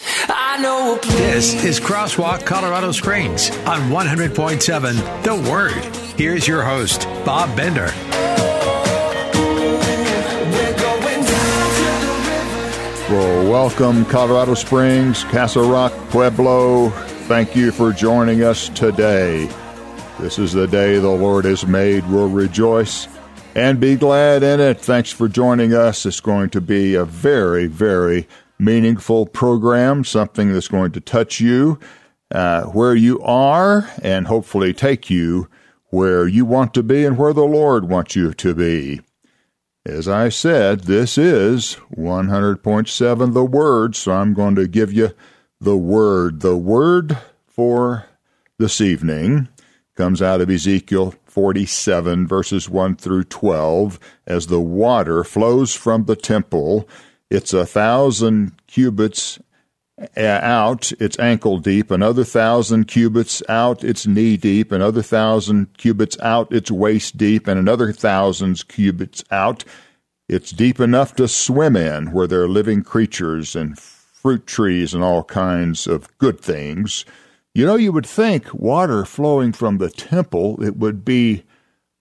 I 0.00 0.58
know 0.60 0.98
This 1.16 1.64
is 1.64 1.80
Crosswalk 1.80 2.44
Colorado 2.46 2.92
Springs 2.92 3.50
on 3.58 3.90
100.7 3.90 5.22
The 5.22 5.50
Word. 5.50 5.96
Here's 6.18 6.46
your 6.46 6.62
host, 6.62 7.04
Bob 7.24 7.56
Bender. 7.56 7.90
Well, 13.10 13.50
welcome, 13.50 14.04
Colorado 14.04 14.54
Springs, 14.54 15.24
Castle 15.24 15.70
Rock, 15.70 15.92
Pueblo. 16.10 16.90
Thank 17.26 17.56
you 17.56 17.72
for 17.72 17.92
joining 17.92 18.42
us 18.42 18.68
today. 18.68 19.48
This 20.20 20.38
is 20.38 20.52
the 20.52 20.66
day 20.66 20.98
the 20.98 21.08
Lord 21.08 21.44
has 21.44 21.66
made. 21.66 22.06
We'll 22.08 22.28
rejoice 22.28 23.08
and 23.54 23.80
be 23.80 23.96
glad 23.96 24.42
in 24.42 24.60
it. 24.60 24.80
Thanks 24.80 25.10
for 25.10 25.28
joining 25.28 25.72
us. 25.72 26.04
It's 26.04 26.20
going 26.20 26.50
to 26.50 26.60
be 26.60 26.94
a 26.94 27.04
very, 27.04 27.66
very 27.66 28.28
meaningful 28.58 29.26
program, 29.26 30.04
something 30.04 30.52
that's 30.52 30.68
going 30.68 30.92
to 30.92 31.00
touch 31.00 31.40
you 31.40 31.78
uh, 32.30 32.64
where 32.64 32.94
you 32.94 33.20
are 33.20 33.90
and 34.02 34.26
hopefully 34.26 34.72
take 34.72 35.08
you 35.08 35.48
where 35.90 36.26
you 36.26 36.44
want 36.44 36.74
to 36.74 36.82
be 36.82 37.04
and 37.04 37.16
where 37.16 37.32
the 37.32 37.44
Lord 37.44 37.88
wants 37.88 38.14
you 38.14 38.32
to 38.34 38.54
be. 38.54 39.00
As 39.86 40.06
I 40.06 40.28
said, 40.28 40.80
this 40.80 41.16
is 41.16 41.78
100.7 41.96 43.32
the 43.32 43.44
Word, 43.44 43.96
so 43.96 44.12
I'm 44.12 44.34
going 44.34 44.54
to 44.56 44.68
give 44.68 44.92
you 44.92 45.14
the 45.60 45.78
Word. 45.78 46.40
The 46.40 46.56
Word 46.56 47.16
for 47.46 48.04
this 48.58 48.82
evening 48.82 49.48
comes 49.96 50.20
out 50.20 50.42
of 50.42 50.50
Ezekiel 50.50 51.14
47, 51.24 52.26
verses 52.26 52.68
1 52.68 52.96
through 52.96 53.24
12. 53.24 53.98
As 54.26 54.48
the 54.48 54.60
water 54.60 55.24
flows 55.24 55.74
from 55.74 56.04
the 56.04 56.16
temple, 56.16 56.86
it's 57.30 57.52
a 57.52 57.66
thousand 57.66 58.52
cubits 58.66 59.38
uh, 60.16 60.20
out, 60.20 60.92
it's 61.00 61.18
ankle 61.18 61.58
deep, 61.58 61.90
another 61.90 62.24
thousand 62.24 62.86
cubits 62.86 63.42
out, 63.48 63.82
it's 63.82 64.06
knee 64.06 64.36
deep, 64.36 64.70
another 64.70 65.02
thousand 65.02 65.76
cubits 65.76 66.18
out, 66.20 66.52
it's 66.52 66.70
waist 66.70 67.16
deep, 67.16 67.48
and 67.48 67.58
another 67.58 67.92
thousand 67.92 68.66
cubits 68.68 69.24
out. 69.30 69.64
It's 70.28 70.50
deep 70.50 70.78
enough 70.78 71.16
to 71.16 71.26
swim 71.26 71.74
in, 71.74 72.12
where 72.12 72.26
there 72.26 72.42
are 72.42 72.48
living 72.48 72.82
creatures 72.82 73.56
and 73.56 73.78
fruit 73.78 74.46
trees 74.46 74.94
and 74.94 75.02
all 75.02 75.24
kinds 75.24 75.86
of 75.86 76.16
good 76.18 76.40
things. 76.40 77.04
You 77.54 77.66
know, 77.66 77.76
you 77.76 77.92
would 77.92 78.06
think 78.06 78.52
water 78.52 79.04
flowing 79.04 79.52
from 79.52 79.78
the 79.78 79.90
temple, 79.90 80.62
it 80.62 80.76
would 80.76 81.04
be 81.04 81.44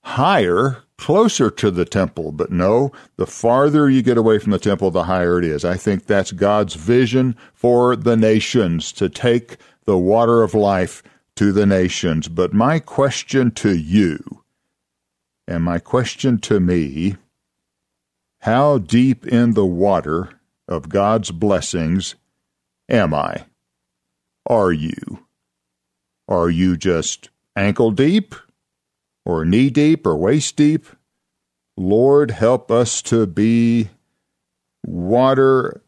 higher, 0.03 0.83
closer 0.97 1.49
to 1.51 1.71
the 1.71 1.85
temple. 1.85 2.31
But 2.31 2.51
no, 2.51 2.91
the 3.15 3.27
farther 3.27 3.89
you 3.89 4.01
get 4.01 4.17
away 4.17 4.39
from 4.39 4.51
the 4.51 4.59
temple, 4.59 4.91
the 4.91 5.03
higher 5.03 5.37
it 5.37 5.45
is. 5.45 5.63
I 5.63 5.77
think 5.77 6.05
that's 6.05 6.31
God's 6.31 6.75
vision 6.75 7.35
for 7.53 7.95
the 7.95 8.17
nations 8.17 8.91
to 8.93 9.09
take 9.09 9.57
the 9.85 9.97
water 9.97 10.43
of 10.43 10.53
life 10.53 11.03
to 11.35 11.51
the 11.51 11.65
nations. 11.65 12.27
But 12.27 12.53
my 12.53 12.79
question 12.79 13.51
to 13.51 13.75
you, 13.75 14.43
and 15.47 15.63
my 15.63 15.79
question 15.79 16.39
to 16.39 16.59
me, 16.59 17.15
how 18.41 18.77
deep 18.77 19.25
in 19.25 19.53
the 19.53 19.65
water 19.65 20.29
of 20.67 20.89
God's 20.89 21.31
blessings 21.31 22.15
am 22.89 23.13
I? 23.13 23.45
Are 24.45 24.71
you? 24.71 25.25
Are 26.27 26.49
you 26.49 26.75
just 26.75 27.29
ankle 27.55 27.91
deep? 27.91 28.35
Or 29.27 29.43
knee 29.43 29.69
deep? 29.69 30.07
Or 30.07 30.15
waist 30.15 30.55
deep? 30.55 30.85
Lord, 31.75 32.31
help 32.31 32.71
us 32.71 33.01
to 33.03 33.27
be 33.27 33.89
water 34.85 35.83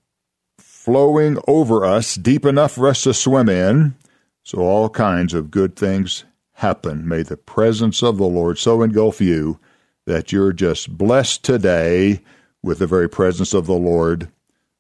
flowing 0.58 1.38
over 1.48 1.86
us, 1.86 2.16
deep 2.16 2.46
enough 2.46 2.74
for 2.74 2.90
us 2.90 3.04
to 3.04 3.14
swim 3.14 3.48
in, 3.48 3.96
so 4.44 4.60
all 4.60 4.90
kinds 4.90 5.34
of 5.34 5.52
good 5.52 5.78
things 5.78 6.26
happen. 6.56 7.08
May 7.08 7.24
the 7.24 7.38
presence 7.38 8.04
of 8.04 8.18
the 8.18 8.28
Lord 8.28 8.58
so 8.58 8.82
engulf 8.82 9.22
you 9.22 9.58
that 10.06 10.34
you're 10.34 10.52
just 10.52 10.98
blessed 10.98 11.42
today 11.42 12.22
with 12.62 12.80
the 12.80 12.88
very 12.88 13.08
presence 13.08 13.54
of 13.54 13.68
the 13.68 13.74
Lord, 13.74 14.30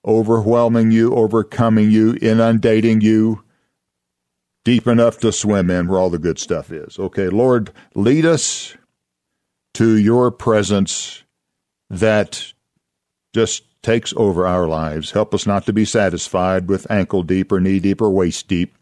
overwhelming 0.05 0.91
you, 0.91 1.15
overcoming 1.15 1.91
you, 1.91 2.17
inundating 2.21 2.99
you, 2.99 3.41
deep 4.69 4.85
enough 4.85 5.17
to 5.17 5.31
swim 5.31 5.71
in 5.71 5.87
where 5.87 5.97
all 5.97 6.11
the 6.11 6.19
good 6.19 6.37
stuff 6.37 6.71
is. 6.71 6.99
Okay, 6.99 7.27
Lord, 7.27 7.71
lead 7.95 8.23
us 8.23 8.77
to 9.73 9.97
your 9.97 10.29
presence 10.29 11.23
that 11.89 12.53
just 13.33 13.63
takes 13.81 14.13
over 14.15 14.45
our 14.45 14.67
lives. 14.67 15.09
Help 15.09 15.33
us 15.33 15.47
not 15.47 15.65
to 15.65 15.73
be 15.73 15.85
satisfied 15.85 16.69
with 16.69 16.91
ankle 16.91 17.23
deep 17.23 17.51
or 17.51 17.59
knee 17.59 17.79
deep 17.79 17.99
or 17.99 18.11
waist 18.11 18.47
deep, 18.47 18.75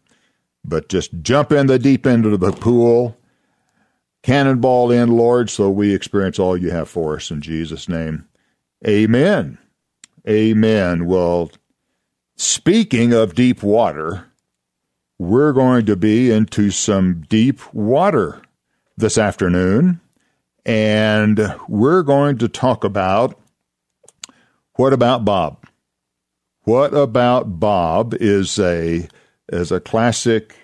but 0.62 0.90
just 0.90 1.22
jump 1.22 1.52
in 1.52 1.68
the 1.68 1.78
deep 1.78 2.06
end 2.06 2.26
of 2.26 2.38
the 2.38 2.52
pool, 2.52 3.16
cannonball 4.22 4.90
in, 4.90 5.16
Lord, 5.16 5.48
so 5.48 5.70
we 5.70 5.94
experience 5.94 6.38
all 6.38 6.54
you 6.54 6.70
have 6.70 6.90
for 6.90 7.16
us 7.16 7.30
in 7.30 7.40
Jesus' 7.40 7.88
name. 7.88 8.28
Amen. 8.86 9.56
Amen. 10.28 11.06
Well, 11.06 11.50
speaking 12.36 13.14
of 13.14 13.34
deep 13.34 13.62
water, 13.62 14.27
we're 15.18 15.52
going 15.52 15.86
to 15.86 15.96
be 15.96 16.30
into 16.30 16.70
some 16.70 17.22
deep 17.28 17.60
water 17.74 18.42
this 18.96 19.18
afternoon, 19.18 20.00
and 20.64 21.54
we're 21.68 22.02
going 22.02 22.38
to 22.38 22.48
talk 22.48 22.84
about 22.84 23.38
what 24.74 24.92
about 24.92 25.24
Bob? 25.24 25.66
What 26.62 26.94
about 26.94 27.58
Bob 27.58 28.14
is 28.14 28.58
a 28.58 29.08
is 29.50 29.72
a 29.72 29.80
classic 29.80 30.54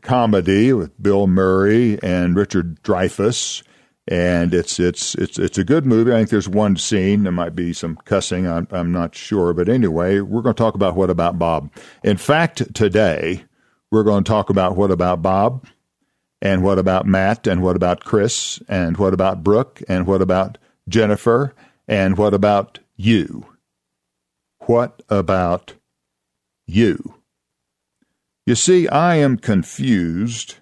comedy 0.00 0.72
with 0.72 1.00
Bill 1.00 1.26
Murray 1.26 2.02
and 2.02 2.34
Richard 2.34 2.82
Dreyfuss 2.82 3.62
and 4.06 4.52
it's 4.52 4.78
it's 4.78 5.14
it's 5.14 5.38
it's 5.38 5.56
a 5.56 5.64
good 5.64 5.86
movie. 5.86 6.12
I 6.12 6.16
think 6.16 6.30
there's 6.30 6.48
one 6.48 6.76
scene. 6.76 7.22
There 7.22 7.32
might 7.32 7.54
be 7.54 7.72
some 7.72 7.96
cussing. 8.04 8.46
I'm 8.46 8.68
I'm 8.70 8.92
not 8.92 9.14
sure, 9.14 9.54
but 9.54 9.68
anyway, 9.68 10.20
we're 10.20 10.42
going 10.42 10.54
to 10.54 10.62
talk 10.62 10.74
about 10.74 10.94
what 10.94 11.10
about 11.10 11.38
Bob. 11.38 11.70
In 12.02 12.16
fact, 12.16 12.74
today 12.74 13.44
we're 13.94 14.02
going 14.02 14.24
to 14.24 14.28
talk 14.28 14.50
about 14.50 14.76
what 14.76 14.90
about 14.90 15.22
Bob, 15.22 15.64
and 16.42 16.64
what 16.64 16.80
about 16.80 17.06
Matt, 17.06 17.46
and 17.46 17.62
what 17.62 17.76
about 17.76 18.04
Chris, 18.04 18.60
and 18.68 18.96
what 18.96 19.14
about 19.14 19.44
Brooke, 19.44 19.80
and 19.88 20.04
what 20.04 20.20
about 20.20 20.58
Jennifer, 20.88 21.54
and 21.86 22.18
what 22.18 22.34
about 22.34 22.80
you. 22.96 23.46
What 24.66 25.00
about 25.08 25.74
you? 26.66 27.14
You 28.44 28.56
see, 28.56 28.88
I 28.88 29.14
am 29.14 29.36
confused 29.36 30.56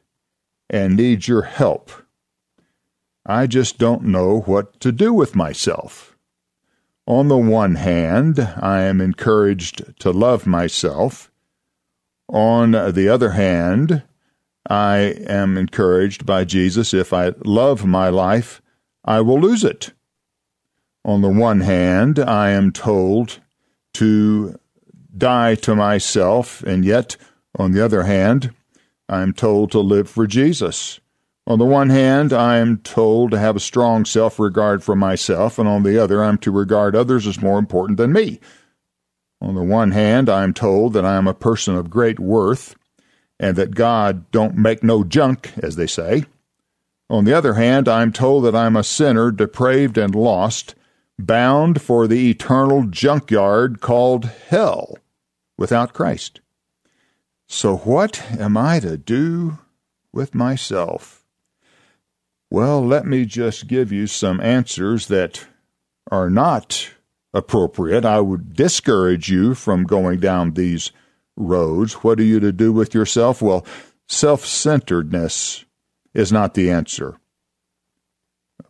and 0.69 0.94
need 0.94 1.26
your 1.26 1.43
help. 1.43 1.91
I 3.25 3.47
just 3.47 3.78
don't 3.78 4.04
know 4.04 4.41
what 4.41 4.78
to 4.81 4.93
do 4.93 5.14
with 5.14 5.34
myself. 5.34 6.19
On 7.06 7.28
the 7.28 7.38
one 7.38 7.76
hand, 7.76 8.38
I 8.38 8.82
am 8.82 9.00
encouraged 9.00 9.99
to 10.00 10.10
love 10.10 10.47
myself. 10.47 11.31
On 12.32 12.70
the 12.70 13.08
other 13.11 13.32
hand, 13.32 14.02
I 14.69 14.96
am 15.26 15.58
encouraged 15.58 16.25
by 16.25 16.44
Jesus 16.44 16.94
if 16.94 17.12
I 17.12 17.34
love 17.44 17.84
my 17.84 18.08
life, 18.08 18.62
I 19.05 19.20
will 19.20 19.38
lose 19.38 19.64
it. 19.64 19.93
On 21.05 21.20
the 21.20 21.29
one 21.29 21.61
hand, 21.61 22.19
I 22.19 22.50
am 22.50 22.73
told 22.73 23.40
to 23.94 24.58
die 25.17 25.56
to 25.56 25.75
myself, 25.75 26.62
and 26.62 26.87
yet, 26.87 27.17
on 27.58 27.73
the 27.73 27.84
other 27.84 28.05
hand, 28.05 28.55
I 29.11 29.20
am 29.20 29.34
told 29.34 29.70
to 29.73 29.81
live 29.81 30.08
for 30.08 30.26
Jesus. 30.26 31.00
On 31.46 31.58
the 31.58 31.67
one 31.67 31.90
hand, 31.90 32.32
I 32.32 32.58
am 32.58 32.79
told 32.79 33.32
to 33.32 33.38
have 33.38 33.56
a 33.56 33.61
strong 33.61 34.06
self 34.06 34.38
regard 34.38 34.82
for 34.82 34.96
myself, 34.96 35.58
and 35.58 35.69
on 35.69 35.82
the 35.82 35.99
other, 35.99 36.25
I 36.25 36.29
am 36.29 36.38
to 36.38 36.50
regard 36.50 36.96
others 36.96 37.26
as 37.26 37.43
more 37.43 37.58
important 37.58 37.99
than 37.99 38.12
me. 38.12 38.40
On 39.43 39.56
the 39.56 39.62
one 39.65 39.91
hand, 39.91 40.29
I 40.29 40.44
am 40.44 40.55
told 40.55 40.93
that 40.93 41.05
I 41.05 41.17
am 41.17 41.27
a 41.27 41.35
person 41.35 41.75
of 41.75 41.91
great 41.91 42.21
worth, 42.21 42.77
and 43.41 43.56
that 43.56 43.75
God 43.75 44.31
don't 44.31 44.56
make 44.56 44.85
no 44.85 45.03
junk, 45.03 45.53
as 45.61 45.75
they 45.75 45.89
say. 45.89 46.27
On 47.11 47.25
the 47.25 47.35
other 47.35 47.55
hand, 47.55 47.89
I 47.89 48.03
am 48.03 48.12
told 48.12 48.44
that 48.44 48.55
I 48.55 48.67
am 48.67 48.77
a 48.77 48.85
sinner, 48.85 49.33
depraved 49.33 49.99
and 49.99 50.15
lost, 50.15 50.77
bound 51.19 51.83
for 51.83 52.06
the 52.06 52.31
eternal 52.31 52.85
junkyard 52.85 53.81
called 53.81 54.27
hell. 54.27 54.97
without 55.59 55.93
Christ. 55.93 56.41
So, 57.47 57.79
what 57.79 58.23
am 58.39 58.56
I 58.56 58.81
to 58.81 58.97
do 58.97 59.59
with 60.12 60.35
myself? 60.35 61.25
Well, 62.49 62.85
let 62.85 63.06
me 63.06 63.27
just 63.27 63.67
give 63.67 63.91
you 63.93 64.06
some 64.06 64.41
answers 64.41 65.09
that 65.09 65.47
are 66.11 66.31
not 66.31 66.93
appropriate. 67.34 68.05
I 68.05 68.20
would 68.20 68.55
discourage 68.55 69.31
you 69.31 69.55
from 69.55 69.84
going 69.84 70.20
down 70.20 70.52
these 70.52 70.93
roads. 71.37 71.94
What 71.94 72.20
are 72.20 72.25
you 72.25 72.40
to 72.40 72.52
do 72.52 72.73
with 72.73 72.94
yourself? 72.94 73.40
Well, 73.43 73.67
self 74.08 74.44
centeredness 74.44 75.64
is 76.14 76.32
not 76.32 76.55
the 76.55 76.70
answer. 76.70 77.17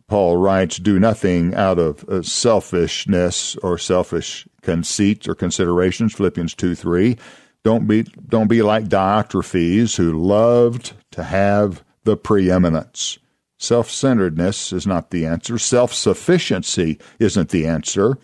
Paul 0.07 0.37
writes, 0.37 0.77
Do 0.77 0.99
nothing 0.99 1.55
out 1.55 1.79
of 1.79 2.07
uh, 2.07 2.21
selfishness 2.21 3.55
or 3.57 3.77
selfish 3.77 4.47
conceits 4.61 5.27
or 5.27 5.35
considerations, 5.35 6.13
Philippians 6.13 6.53
2 6.55 6.75
3. 6.75 7.17
Don't 7.63 7.87
be, 7.87 8.03
don't 8.03 8.49
be 8.49 8.61
like 8.61 8.89
Diotrephes, 8.89 9.95
who 9.95 10.11
loved 10.11 10.93
to 11.11 11.23
have 11.23 11.83
the 12.03 12.17
preeminence. 12.17 13.17
Self 13.57 13.89
centeredness 13.89 14.73
is 14.73 14.85
not 14.85 15.11
the 15.11 15.25
answer. 15.25 15.57
Self 15.57 15.93
sufficiency 15.93 16.99
isn't 17.19 17.49
the 17.49 17.65
answer. 17.65 18.17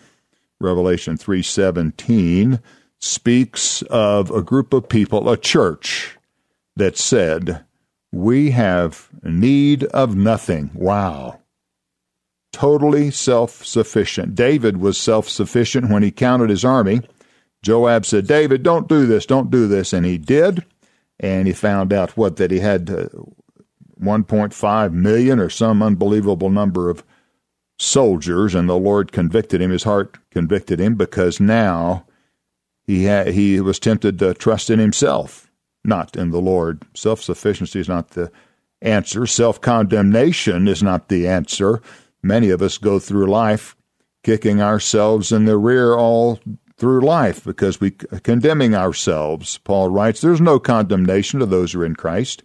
Revelation 0.60 1.16
3:17 1.16 2.60
speaks 2.98 3.82
of 3.82 4.30
a 4.30 4.42
group 4.42 4.72
of 4.72 4.88
people, 4.88 5.28
a 5.30 5.36
church 5.36 6.18
that 6.76 6.98
said, 6.98 7.64
"We 8.12 8.50
have 8.50 9.08
need 9.22 9.84
of 9.84 10.14
nothing." 10.14 10.70
Wow. 10.74 11.40
Totally 12.52 13.10
self-sufficient. 13.10 14.34
David 14.34 14.78
was 14.78 14.98
self-sufficient 14.98 15.88
when 15.88 16.02
he 16.02 16.10
counted 16.10 16.50
his 16.50 16.64
army. 16.64 17.00
Joab 17.62 18.04
said, 18.04 18.26
"David, 18.26 18.62
don't 18.62 18.88
do 18.88 19.06
this, 19.06 19.24
don't 19.24 19.50
do 19.50 19.66
this." 19.66 19.92
And 19.92 20.04
he 20.04 20.18
did, 20.18 20.64
and 21.18 21.46
he 21.46 21.52
found 21.54 21.92
out 21.92 22.16
what 22.16 22.36
that 22.36 22.50
he 22.50 22.58
had 22.58 22.90
uh, 22.90 23.08
1.5 24.00 24.92
million 24.92 25.38
or 25.38 25.48
some 25.48 25.82
unbelievable 25.82 26.50
number 26.50 26.90
of 26.90 27.04
soldiers, 27.80 28.54
and 28.54 28.68
the 28.68 28.76
Lord 28.76 29.10
convicted 29.10 29.60
him. 29.60 29.70
His 29.70 29.84
heart 29.84 30.18
convicted 30.30 30.78
him 30.78 30.94
because 30.94 31.40
now 31.40 32.04
he 32.86 33.04
had, 33.04 33.28
he 33.28 33.60
was 33.60 33.78
tempted 33.78 34.18
to 34.18 34.34
trust 34.34 34.68
in 34.70 34.78
himself, 34.78 35.50
not 35.84 36.14
in 36.14 36.30
the 36.30 36.40
Lord. 36.40 36.82
Self 36.94 37.22
sufficiency 37.22 37.80
is 37.80 37.88
not 37.88 38.10
the 38.10 38.30
answer. 38.82 39.26
Self 39.26 39.60
condemnation 39.60 40.68
is 40.68 40.82
not 40.82 41.08
the 41.08 41.26
answer. 41.26 41.80
Many 42.22 42.50
of 42.50 42.60
us 42.60 42.76
go 42.76 42.98
through 42.98 43.30
life 43.30 43.76
kicking 44.22 44.60
ourselves 44.60 45.32
in 45.32 45.46
the 45.46 45.56
rear 45.56 45.94
all 45.94 46.38
through 46.76 47.00
life 47.00 47.42
because 47.44 47.80
we 47.80 47.92
condemning 47.92 48.74
ourselves. 48.74 49.56
Paul 49.58 49.88
writes, 49.88 50.20
"There's 50.20 50.40
no 50.40 50.58
condemnation 50.58 51.40
to 51.40 51.46
those 51.46 51.72
who 51.72 51.80
are 51.80 51.86
in 51.86 51.96
Christ." 51.96 52.42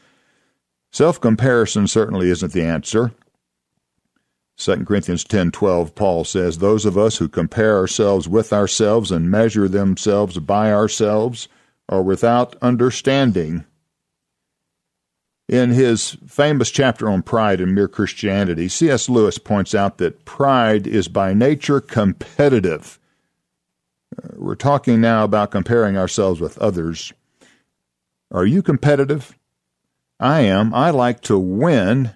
Self 0.94 1.20
comparison 1.20 1.88
certainly 1.88 2.30
isn't 2.30 2.54
the 2.54 2.64
answer. 2.64 3.12
2 4.58 4.86
Corinthians 4.86 5.24
10:12 5.26 5.96
Paul 5.96 6.24
says 6.24 6.58
those 6.58 6.86
of 6.86 6.98
us 6.98 7.18
who 7.18 7.28
compare 7.28 7.78
ourselves 7.78 8.28
with 8.28 8.54
ourselves 8.54 9.12
and 9.12 9.30
measure 9.30 9.68
themselves 9.68 10.40
by 10.40 10.72
ourselves 10.72 11.48
are 11.90 12.02
without 12.02 12.56
understanding. 12.62 13.66
In 15.48 15.70
his 15.72 16.18
famous 16.26 16.72
chapter 16.72 17.08
on 17.08 17.22
pride 17.22 17.62
and 17.62 17.76
mere 17.76 17.88
Christianity, 17.88 18.68
C.S. 18.68 19.08
Lewis 19.10 19.38
points 19.38 19.76
out 19.76 20.00
that 20.00 20.26
pride 20.26 20.88
is 20.88 21.08
by 21.08 21.34
nature 21.34 21.80
competitive. 21.80 22.98
Uh, 24.18 24.30
we're 24.38 24.56
talking 24.56 25.00
now 25.02 25.24
about 25.24 25.52
comparing 25.52 25.98
ourselves 25.98 26.42
with 26.42 26.58
others. 26.58 27.14
Are 28.32 28.46
you 28.46 28.64
competitive? 28.64 29.38
I 30.20 30.42
am. 30.42 30.74
I 30.74 30.90
like 30.90 31.22
to 31.22 31.38
win 31.38 32.12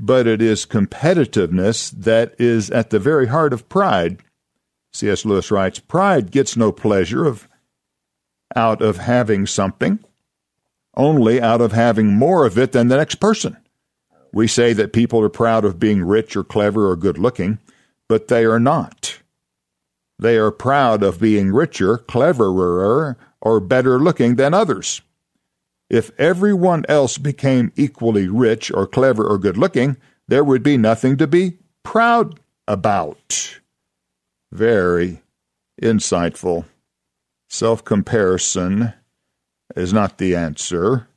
but 0.00 0.26
it 0.26 0.40
is 0.40 0.64
competitiveness 0.64 1.90
that 1.90 2.34
is 2.38 2.70
at 2.70 2.88
the 2.88 2.98
very 2.98 3.26
heart 3.26 3.52
of 3.52 3.68
pride. 3.68 4.18
C.S. 4.94 5.26
Lewis 5.26 5.50
writes, 5.50 5.78
Pride 5.78 6.30
gets 6.30 6.56
no 6.56 6.72
pleasure 6.72 7.26
of 7.26 7.46
out 8.56 8.80
of 8.80 8.96
having 8.96 9.46
something, 9.46 10.02
only 10.96 11.40
out 11.40 11.60
of 11.60 11.72
having 11.72 12.08
more 12.14 12.46
of 12.46 12.58
it 12.58 12.72
than 12.72 12.88
the 12.88 12.96
next 12.96 13.16
person. 13.16 13.56
We 14.32 14.46
say 14.46 14.72
that 14.72 14.92
people 14.94 15.20
are 15.20 15.28
proud 15.28 15.64
of 15.64 15.78
being 15.78 16.02
rich 16.02 16.34
or 16.34 16.44
clever 16.44 16.88
or 16.88 16.96
good 16.96 17.18
looking, 17.18 17.58
but 18.08 18.28
they 18.28 18.44
are 18.44 18.58
not. 18.58 19.18
They 20.18 20.36
are 20.38 20.50
proud 20.50 21.02
of 21.02 21.20
being 21.20 21.52
richer, 21.52 21.98
cleverer, 21.98 23.18
or 23.40 23.60
better 23.60 23.98
looking 23.98 24.36
than 24.36 24.54
others. 24.54 25.02
If 25.90 26.12
everyone 26.18 26.84
else 26.88 27.18
became 27.18 27.72
equally 27.74 28.28
rich 28.28 28.70
or 28.72 28.86
clever 28.86 29.26
or 29.26 29.38
good 29.38 29.58
looking, 29.58 29.96
there 30.28 30.44
would 30.44 30.62
be 30.62 30.76
nothing 30.76 31.16
to 31.16 31.26
be 31.26 31.58
proud 31.82 32.38
about. 32.68 33.58
Very 34.52 35.20
insightful. 35.82 36.66
Self 37.48 37.84
comparison 37.84 38.94
is 39.74 39.92
not 39.92 40.18
the 40.18 40.36
answer. 40.36 41.08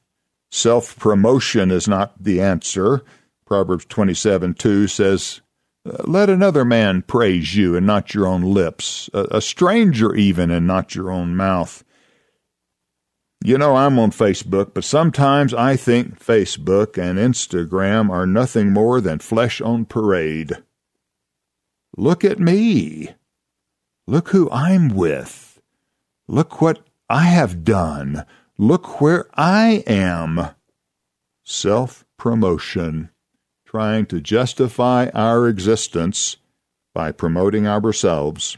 Self 0.52 0.98
promotion 0.98 1.70
is 1.70 1.88
not 1.88 2.22
the 2.22 2.42
answer. 2.42 3.04
Proverbs 3.46 3.86
27 3.86 4.56
2 4.56 4.88
says, 4.88 5.42
Let 5.86 6.32
another 6.32 6.66
man 6.66 7.04
praise 7.04 7.56
you 7.56 7.76
and 7.76 7.86
not 7.86 8.16
your 8.16 8.26
own 8.26 8.42
lips, 8.42 9.10
a, 9.14 9.28
a 9.32 9.42
stranger 9.42 10.16
even 10.16 10.50
and 10.50 10.66
not 10.66 10.96
your 10.96 11.12
own 11.12 11.36
mouth. 11.36 11.83
You 13.46 13.58
know, 13.58 13.76
I'm 13.76 14.00
on 14.00 14.12
Facebook, 14.12 14.74
but 14.74 14.86
sometimes 14.86 15.54
I 15.54 15.76
think 15.76 16.18
Facebook 16.18 16.98
and 16.98 17.20
Instagram 17.20 18.10
are 18.10 18.26
nothing 18.26 18.72
more 18.72 19.02
than 19.02 19.20
flesh 19.20 19.60
on 19.60 19.84
parade. 19.84 20.64
Look 21.98 22.24
at 22.24 22.40
me. 22.40 23.10
Look 24.08 24.30
who 24.30 24.50
I'm 24.50 24.88
with. 24.88 25.62
Look 26.26 26.62
what 26.62 26.88
I 27.10 27.26
have 27.26 27.66
done. 27.66 28.26
Look 28.58 29.02
where 29.02 29.26
I 29.34 29.84
am. 29.88 30.52
Self 31.44 32.06
promotion, 32.16 33.10
trying 33.66 34.06
to 34.06 34.22
justify 34.22 35.10
our 35.14 35.50
existence 35.50 36.38
by 36.94 37.12
promoting 37.12 37.68
ourselves. 37.68 38.56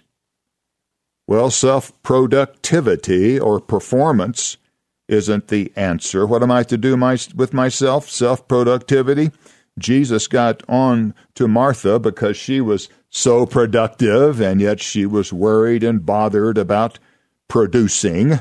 Well, 1.25 1.49
self 1.49 1.91
productivity 2.03 3.39
or 3.39 3.59
performance 3.59 4.57
isn't 5.07 5.47
the 5.47 5.71
answer. 5.75 6.25
What 6.25 6.43
am 6.43 6.51
I 6.51 6.63
to 6.63 6.77
do 6.77 6.97
my, 6.97 7.17
with 7.35 7.53
myself? 7.53 8.09
Self 8.09 8.47
productivity. 8.47 9.31
Jesus 9.77 10.27
got 10.27 10.63
on 10.69 11.13
to 11.35 11.47
Martha 11.47 11.99
because 11.99 12.37
she 12.37 12.61
was 12.61 12.87
so 13.09 13.45
productive, 13.45 14.39
and 14.39 14.61
yet 14.61 14.79
she 14.79 15.05
was 15.05 15.33
worried 15.33 15.83
and 15.83 16.05
bothered 16.05 16.57
about 16.57 16.97
producing. 17.47 18.39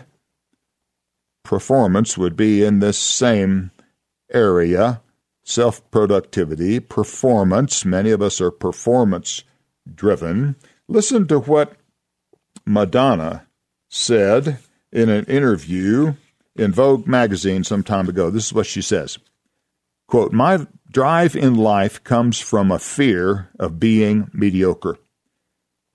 Performance 1.43 2.17
would 2.17 2.37
be 2.37 2.65
in 2.65 2.79
this 2.79 2.99
same 2.99 3.71
area 4.33 5.01
self 5.45 5.89
productivity, 5.91 6.81
performance. 6.81 7.85
Many 7.85 8.11
of 8.11 8.23
us 8.23 8.41
are 8.41 8.51
performance 8.51 9.45
driven. 9.93 10.57
Listen 10.89 11.29
to 11.29 11.39
what 11.39 11.75
Madonna 12.67 13.47
said 13.89 14.59
in 14.91 15.09
an 15.09 15.25
interview 15.27 16.15
in 16.57 16.73
Vogue 16.73 17.07
magazine 17.07 17.65
some 17.65 17.83
time 17.83 18.09
ago. 18.09 18.31
This 18.31 18.47
is 18.47 18.53
what 18.53 18.67
she 18.67 18.83
says. 18.83 19.19
Quote, 20.07 20.33
My 20.33 20.67
drive 20.91 21.35
in 21.35 21.55
life 21.55 22.03
comes 22.05 22.41
from 22.41 22.71
a 22.71 22.79
fear 22.79 23.51
of 23.59 23.81
being 23.81 24.31
mediocre. 24.33 24.97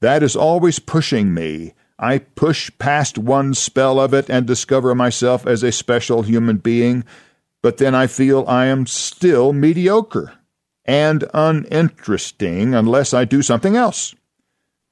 That 0.01 0.24
is 0.24 0.36
always 0.36 0.80
pushing 0.80 1.34
me. 1.34 1.74
I 1.98 2.20
push 2.20 2.72
past 2.80 3.18
one 3.18 3.54
spell 3.54 4.00
of 4.00 4.13
it 4.13 4.30
and 4.30 4.48
discover 4.48 4.96
myself 4.96 5.46
as 5.46 5.63
a 5.63 5.72
special 5.72 6.22
human 6.22 6.58
being, 6.58 7.04
but 7.62 7.78
then 7.78 7.94
I 7.94 8.08
feel 8.08 8.46
I 8.48 8.68
am 8.68 8.88
still 8.88 9.51
mediocre 9.51 10.34
and 10.86 11.25
uninteresting 11.34 12.74
unless 12.74 13.13
I 13.13 13.25
do 13.25 13.42
something 13.42 13.75
else. 13.75 14.16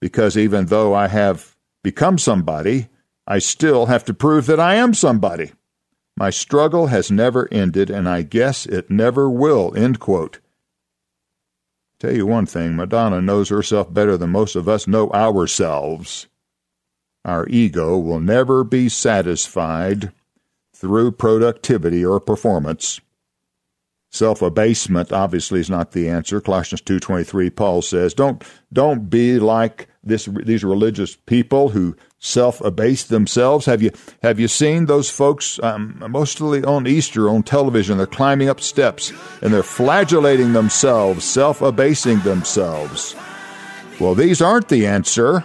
Because 0.01 0.37
even 0.37 0.65
though 0.65 0.93
I 0.93 1.07
have 1.07 1.55
become 1.81 2.17
somebody, 2.17 2.89
I 3.25 3.39
still 3.39 3.87
have 3.87 4.05
to 4.05 4.13
prove 4.13 4.45
that 4.45 4.59
I 4.59 4.75
am 4.75 4.93
somebody. 4.93 5.53
My 6.17 6.31
struggle 6.31 6.87
has 6.87 7.11
never 7.11 7.47
ended, 7.51 7.91
and 7.91 8.09
I 8.09 8.23
guess 8.23 8.65
it 8.65 8.89
never 8.89 9.29
will. 9.29 9.71
End 9.77 9.99
quote. 9.99 10.39
Tell 11.99 12.11
you 12.11 12.25
one 12.25 12.47
thing 12.47 12.75
Madonna 12.75 13.21
knows 13.21 13.49
herself 13.49 13.93
better 13.93 14.17
than 14.17 14.31
most 14.31 14.55
of 14.55 14.67
us 14.67 14.87
know 14.87 15.11
ourselves. 15.11 16.25
Our 17.23 17.47
ego 17.49 17.99
will 17.99 18.19
never 18.19 18.63
be 18.63 18.89
satisfied 18.89 20.11
through 20.73 21.11
productivity 21.11 22.03
or 22.03 22.19
performance. 22.19 22.99
Self-abasement 24.17 25.13
obviously 25.13 25.59
is 25.59 25.69
not 25.69 25.91
the 25.91 26.09
answer. 26.09 26.41
Colossians 26.41 26.81
2:23 26.81 27.49
Paul 27.49 27.81
says, 27.81 28.13
"Don't 28.13 28.43
don't 28.73 29.09
be 29.09 29.39
like 29.39 29.87
this 30.03 30.25
these 30.25 30.63
religious 30.63 31.15
people 31.15 31.69
who 31.69 31.95
self-abase 32.19 33.03
themselves. 33.03 33.65
Have 33.65 33.81
you 33.81 33.91
have 34.23 34.39
you 34.39 34.47
seen 34.47 34.85
those 34.85 35.09
folks 35.09 35.59
um, 35.61 36.03
mostly 36.09 36.63
on 36.63 36.87
Easter 36.87 37.29
on 37.29 37.43
television? 37.43 37.97
They're 37.97 38.07
climbing 38.07 38.49
up 38.49 38.59
steps 38.59 39.11
and 39.41 39.53
they're 39.53 39.63
flagellating 39.63 40.53
themselves, 40.53 41.23
self-abasing 41.25 42.19
themselves. 42.19 43.15
Well, 43.99 44.15
these 44.15 44.41
aren't 44.41 44.69
the 44.69 44.85
answer. 44.85 45.41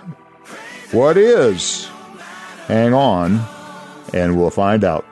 What 0.92 1.16
is? 1.16 1.88
Hang 2.68 2.94
on, 2.94 3.44
and 4.12 4.36
we'll 4.36 4.50
find 4.50 4.84
out. 4.84 5.04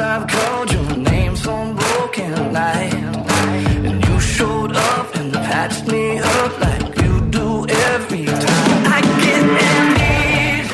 I've 0.00 0.26
called 0.26 0.72
your 0.72 0.96
name 0.96 1.36
some 1.36 1.76
broken 1.76 2.52
night, 2.52 2.94
and 2.94 4.02
you 4.02 4.18
showed 4.18 4.74
up 4.74 5.14
and 5.16 5.32
patched 5.32 5.86
me 5.88 6.18
up 6.18 6.60
like 6.60 6.96
you 7.02 7.20
do 7.30 7.68
every 7.68 8.24
time. 8.24 8.86
I 8.86 9.00
get 9.20 9.44
in 9.44 10.66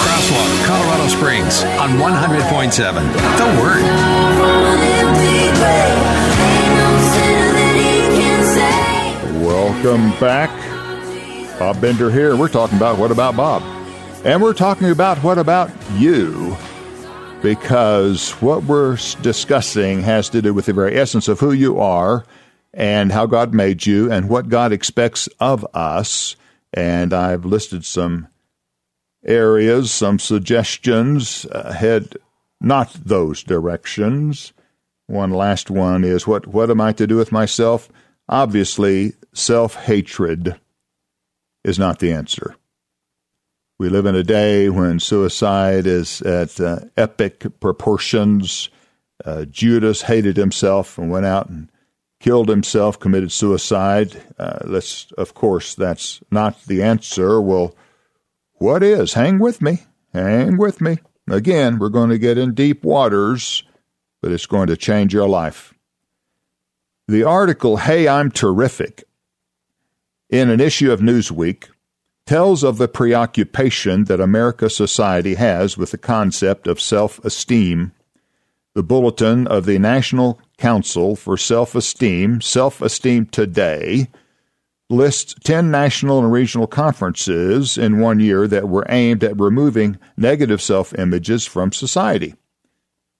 Crosswalk, 0.00 0.66
Colorado 0.66 1.06
Springs 1.08 1.62
on 1.78 1.90
100.7. 2.00 3.12
The 3.36 3.46
Word. 3.60 3.84
Welcome 9.44 10.10
back. 10.18 10.50
Bob 11.58 11.80
Bender 11.80 12.10
here. 12.10 12.36
We're 12.36 12.48
talking 12.48 12.78
about 12.78 12.98
What 12.98 13.10
About 13.10 13.36
Bob? 13.36 13.62
And 14.24 14.40
we're 14.42 14.54
talking 14.54 14.90
about 14.90 15.18
What 15.18 15.36
About 15.36 15.70
You? 15.96 16.56
Because 17.42 18.32
what 18.42 18.64
we're 18.64 18.98
discussing 19.22 20.02
has 20.02 20.28
to 20.28 20.42
do 20.42 20.52
with 20.52 20.66
the 20.66 20.74
very 20.74 20.98
essence 20.98 21.26
of 21.26 21.40
who 21.40 21.52
you 21.52 21.78
are 21.78 22.26
and 22.74 23.10
how 23.10 23.24
God 23.24 23.54
made 23.54 23.86
you 23.86 24.12
and 24.12 24.28
what 24.28 24.50
God 24.50 24.72
expects 24.72 25.26
of 25.40 25.66
us. 25.74 26.36
And 26.74 27.14
I've 27.14 27.46
listed 27.46 27.84
some 27.86 28.28
areas, 29.24 29.90
some 29.90 30.18
suggestions, 30.18 31.46
uh, 31.46 31.72
head 31.72 32.16
not 32.60 32.92
those 32.92 33.42
directions. 33.42 34.52
One 35.06 35.30
last 35.30 35.70
one 35.70 36.04
is 36.04 36.26
what, 36.26 36.46
what 36.46 36.70
am 36.70 36.80
I 36.80 36.92
to 36.92 37.06
do 37.06 37.16
with 37.16 37.32
myself? 37.32 37.88
Obviously, 38.28 39.14
self 39.32 39.74
hatred 39.74 40.60
is 41.64 41.78
not 41.78 41.98
the 41.98 42.12
answer. 42.12 42.54
We 43.80 43.88
live 43.88 44.04
in 44.04 44.14
a 44.14 44.22
day 44.22 44.68
when 44.68 45.00
suicide 45.00 45.86
is 45.86 46.20
at 46.20 46.60
uh, 46.60 46.80
epic 46.98 47.46
proportions. 47.60 48.68
Uh, 49.24 49.46
Judas 49.46 50.02
hated 50.02 50.36
himself 50.36 50.98
and 50.98 51.10
went 51.10 51.24
out 51.24 51.48
and 51.48 51.72
killed 52.18 52.50
himself, 52.50 53.00
committed 53.00 53.32
suicide. 53.32 54.22
Uh, 54.38 54.58
let's, 54.64 55.10
of 55.12 55.32
course, 55.32 55.74
that's 55.74 56.20
not 56.30 56.62
the 56.66 56.82
answer. 56.82 57.40
Well, 57.40 57.74
what 58.56 58.82
is? 58.82 59.14
Hang 59.14 59.38
with 59.38 59.62
me. 59.62 59.78
Hang 60.12 60.58
with 60.58 60.82
me. 60.82 60.98
Again, 61.30 61.78
we're 61.78 61.88
going 61.88 62.10
to 62.10 62.18
get 62.18 62.36
in 62.36 62.52
deep 62.52 62.84
waters, 62.84 63.64
but 64.20 64.30
it's 64.30 64.44
going 64.44 64.66
to 64.66 64.76
change 64.76 65.14
your 65.14 65.26
life. 65.26 65.72
The 67.08 67.24
article, 67.24 67.78
Hey, 67.78 68.06
I'm 68.06 68.30
Terrific, 68.30 69.04
in 70.28 70.50
an 70.50 70.60
issue 70.60 70.92
of 70.92 71.00
Newsweek, 71.00 71.68
tells 72.30 72.62
of 72.62 72.78
the 72.78 72.86
preoccupation 72.86 74.04
that 74.04 74.20
America 74.20 74.70
society 74.70 75.34
has 75.34 75.76
with 75.76 75.90
the 75.90 75.98
concept 75.98 76.68
of 76.68 76.80
self 76.80 77.18
esteem. 77.24 77.90
The 78.72 78.84
bulletin 78.84 79.48
of 79.48 79.66
the 79.66 79.80
National 79.80 80.40
Council 80.56 81.16
for 81.16 81.36
Self 81.36 81.74
Esteem, 81.74 82.40
Self 82.40 82.80
Esteem 82.82 83.26
Today, 83.26 84.06
lists 84.88 85.34
10 85.42 85.72
national 85.72 86.20
and 86.20 86.30
regional 86.30 86.68
conferences 86.68 87.76
in 87.76 87.98
one 87.98 88.20
year 88.20 88.46
that 88.46 88.68
were 88.68 88.86
aimed 88.88 89.24
at 89.24 89.40
removing 89.40 89.98
negative 90.16 90.62
self 90.62 90.96
images 90.96 91.46
from 91.46 91.72
society. 91.72 92.36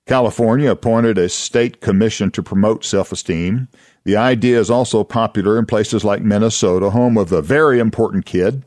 California 0.07 0.71
appointed 0.71 1.19
a 1.19 1.29
state 1.29 1.81
commission 1.81 2.31
to 2.31 2.45
promote 2.45 2.85
self 2.85 3.11
esteem. 3.11 3.67
The 4.05 4.17
idea 4.17 4.61
is 4.61 4.71
also 4.71 5.03
popular 5.03 5.59
in 5.59 5.67
places 5.67 6.05
like 6.05 6.23
Minnesota, 6.23 6.91
home 6.91 7.19
of 7.19 7.29
the 7.29 7.43
very 7.43 7.81
important 7.81 8.25
kid, 8.25 8.65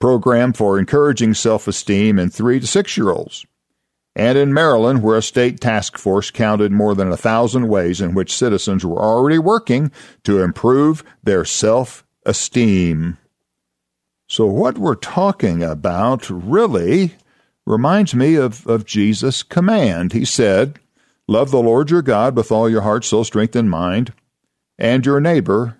program 0.00 0.52
for 0.52 0.78
encouraging 0.78 1.34
self 1.34 1.68
esteem 1.68 2.18
in 2.18 2.30
three 2.30 2.60
to 2.60 2.66
six 2.66 2.96
year 2.96 3.10
olds. 3.10 3.46
And 4.16 4.38
in 4.38 4.54
Maryland, 4.54 5.02
where 5.02 5.16
a 5.16 5.22
state 5.22 5.60
task 5.60 5.98
force 5.98 6.30
counted 6.30 6.70
more 6.70 6.94
than 6.94 7.10
a 7.10 7.16
thousand 7.16 7.68
ways 7.68 8.00
in 8.00 8.14
which 8.14 8.36
citizens 8.36 8.84
were 8.84 9.02
already 9.02 9.38
working 9.38 9.90
to 10.22 10.40
improve 10.40 11.02
their 11.22 11.44
self 11.44 12.04
esteem. 12.24 13.18
So, 14.28 14.46
what 14.46 14.78
we're 14.78 14.94
talking 14.94 15.62
about 15.62 16.30
really 16.30 17.14
reminds 17.66 18.14
me 18.14 18.36
of, 18.36 18.66
of 18.66 18.84
Jesus' 18.84 19.42
command. 19.42 20.12
He 20.12 20.24
said, 20.24 20.78
Love 21.26 21.50
the 21.50 21.62
Lord 21.62 21.90
your 21.90 22.02
God 22.02 22.36
with 22.36 22.52
all 22.52 22.68
your 22.68 22.82
heart, 22.82 23.04
soul, 23.04 23.24
strength, 23.24 23.56
and 23.56 23.70
mind, 23.70 24.12
and 24.78 25.04
your 25.04 25.20
neighbor 25.20 25.78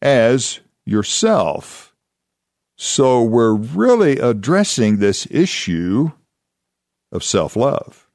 as 0.00 0.60
yourself. 0.84 1.91
So 2.84 3.22
we're 3.22 3.54
really 3.54 4.18
addressing 4.18 4.96
this 4.96 5.28
issue 5.30 6.10
of 7.12 7.22
self 7.22 7.54
love. 7.54 8.08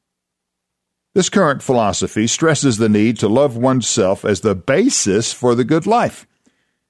This 1.15 1.29
current 1.29 1.63
philosophy 1.63 2.27
stresses 2.27 2.75
the 2.75 2.89
need 2.89 3.17
to 3.19 3.29
love 3.29 3.55
oneself 3.55 4.25
as 4.25 4.41
the 4.41 4.55
basis 4.55 5.31
for 5.31 5.55
the 5.55 5.63
good 5.63 5.88
life. 5.88 6.27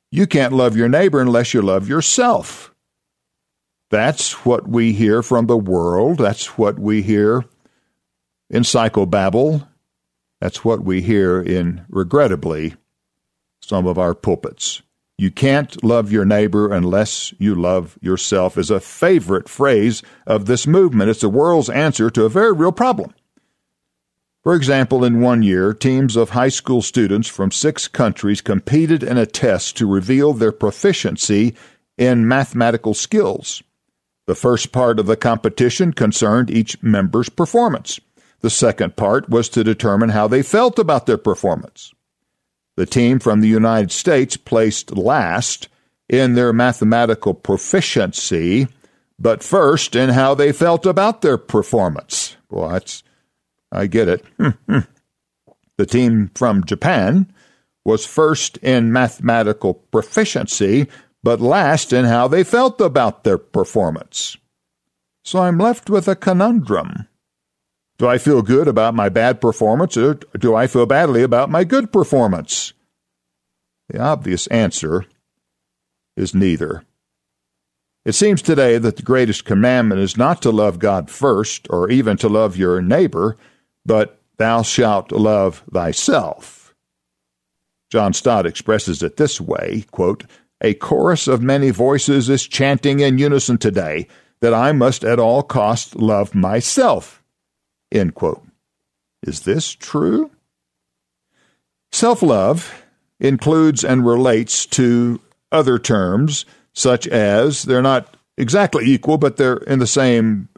You 0.09 0.25
can't 0.25 0.53
love 0.53 0.75
your 0.75 0.89
neighbor 0.89 1.21
unless 1.21 1.53
you 1.53 1.61
love 1.61 1.87
yourself. 1.87 2.73
That's 3.91 4.43
what 4.43 4.67
we 4.67 4.93
hear 4.93 5.21
from 5.21 5.45
the 5.45 5.55
world. 5.55 6.17
That's 6.17 6.57
what 6.57 6.79
we 6.79 7.03
hear 7.03 7.45
in 8.49 8.63
psychobabble. 8.63 9.67
That's 10.41 10.65
what 10.65 10.83
we 10.83 11.03
hear 11.03 11.39
in, 11.39 11.85
regrettably, 11.89 12.73
some 13.61 13.85
of 13.85 13.99
our 13.99 14.15
pulpits. 14.15 14.81
You 15.19 15.31
can't 15.31 15.83
love 15.83 16.11
your 16.11 16.25
neighbor 16.25 16.71
unless 16.71 17.33
you 17.39 17.55
love 17.55 17.97
yourself 18.01 18.55
is 18.55 18.69
a 18.69 18.79
favorite 18.79 19.49
phrase 19.49 20.03
of 20.27 20.45
this 20.45 20.67
movement. 20.67 21.09
It's 21.09 21.21
the 21.21 21.29
world's 21.29 21.71
answer 21.71 22.11
to 22.11 22.25
a 22.25 22.29
very 22.29 22.53
real 22.53 22.71
problem. 22.71 23.15
For 24.43 24.53
example, 24.53 25.03
in 25.03 25.19
one 25.19 25.41
year, 25.41 25.73
teams 25.73 26.15
of 26.15 26.29
high 26.29 26.49
school 26.49 26.83
students 26.83 27.27
from 27.27 27.51
six 27.51 27.87
countries 27.87 28.41
competed 28.41 29.01
in 29.01 29.17
a 29.17 29.25
test 29.25 29.75
to 29.77 29.91
reveal 29.91 30.33
their 30.33 30.51
proficiency 30.51 31.55
in 31.97 32.27
mathematical 32.27 32.93
skills. 32.93 33.63
The 34.27 34.35
first 34.35 34.71
part 34.71 34.99
of 34.99 35.07
the 35.07 35.17
competition 35.17 35.93
concerned 35.93 36.51
each 36.51 36.81
member's 36.83 37.29
performance. 37.29 37.99
The 38.41 38.51
second 38.51 38.95
part 38.95 39.29
was 39.29 39.49
to 39.49 39.63
determine 39.63 40.09
how 40.09 40.27
they 40.27 40.43
felt 40.43 40.77
about 40.77 41.07
their 41.07 41.17
performance. 41.17 41.91
The 42.77 42.85
team 42.85 43.19
from 43.19 43.41
the 43.41 43.47
United 43.47 43.91
States 43.91 44.37
placed 44.37 44.95
last 44.95 45.67
in 46.07 46.35
their 46.35 46.53
mathematical 46.53 47.33
proficiency, 47.33 48.67
but 49.19 49.43
first 49.43 49.95
in 49.95 50.09
how 50.09 50.35
they 50.35 50.51
felt 50.51 50.85
about 50.85 51.21
their 51.21 51.39
performance. 51.39 52.37
Well, 52.49 52.69
that's, 52.69 53.03
I 53.71 53.87
get 53.87 54.07
it. 54.07 54.23
Hmm, 54.37 54.49
hmm. 54.69 54.79
the 55.77 55.87
team 55.87 56.29
from 56.35 56.63
Japan 56.63 57.33
was 57.83 58.05
first 58.05 58.57
in 58.57 58.93
mathematical 58.93 59.73
proficiency, 59.73 60.87
but 61.23 61.41
last 61.41 61.91
in 61.91 62.05
how 62.05 62.27
they 62.27 62.43
felt 62.43 62.79
about 62.79 63.23
their 63.23 63.39
performance. 63.39 64.37
So 65.23 65.39
I'm 65.39 65.57
left 65.57 65.89
with 65.89 66.07
a 66.07 66.15
conundrum. 66.15 67.07
Do 67.97 68.07
I 68.07 68.19
feel 68.19 68.41
good 68.43 68.67
about 68.67 68.93
my 68.93 69.09
bad 69.09 69.41
performance, 69.41 69.97
or 69.97 70.15
do 70.37 70.55
I 70.55 70.67
feel 70.67 70.85
badly 70.85 71.23
about 71.23 71.49
my 71.49 71.63
good 71.63 71.91
performance? 71.91 72.73
The 73.89 73.99
obvious 73.99 74.45
answer 74.47 75.05
is 76.15 76.35
neither. 76.35 76.83
It 78.05 78.13
seems 78.13 78.41
today 78.41 78.77
that 78.77 78.97
the 78.97 79.03
greatest 79.03 79.45
commandment 79.45 79.99
is 79.99 80.15
not 80.15 80.41
to 80.43 80.51
love 80.51 80.79
God 80.79 81.09
first, 81.09 81.67
or 81.69 81.89
even 81.89 82.17
to 82.17 82.29
love 82.29 82.55
your 82.55 82.81
neighbor, 82.81 83.35
but 83.85 84.21
thou 84.37 84.61
shalt 84.61 85.11
love 85.11 85.63
thyself. 85.71 86.75
John 87.89 88.13
Stott 88.13 88.45
expresses 88.45 89.01
it 89.01 89.17
this 89.17 89.41
way 89.41 89.85
quote, 89.91 90.25
a 90.61 90.73
chorus 90.73 91.27
of 91.27 91.41
many 91.41 91.69
voices 91.69 92.29
is 92.29 92.47
chanting 92.47 92.99
in 92.99 93.17
unison 93.17 93.57
today 93.57 94.07
that 94.39 94.53
I 94.53 94.71
must 94.71 95.03
at 95.03 95.19
all 95.19 95.43
costs 95.43 95.95
love 95.95 96.35
myself. 96.35 97.23
End 97.91 98.15
quote. 98.15 98.43
Is 99.23 99.41
this 99.41 99.71
true? 99.71 100.31
Self 101.91 102.21
love 102.21 102.83
includes 103.19 103.83
and 103.83 104.05
relates 104.05 104.65
to 104.67 105.19
other 105.51 105.79
terms, 105.79 106.45
such 106.73 107.07
as 107.07 107.63
they're 107.63 107.81
not 107.81 108.15
exactly 108.37 108.85
equal, 108.85 109.17
but 109.17 109.37
they're 109.37 109.57
in 109.57 109.79
the 109.79 109.87
same 109.87 110.49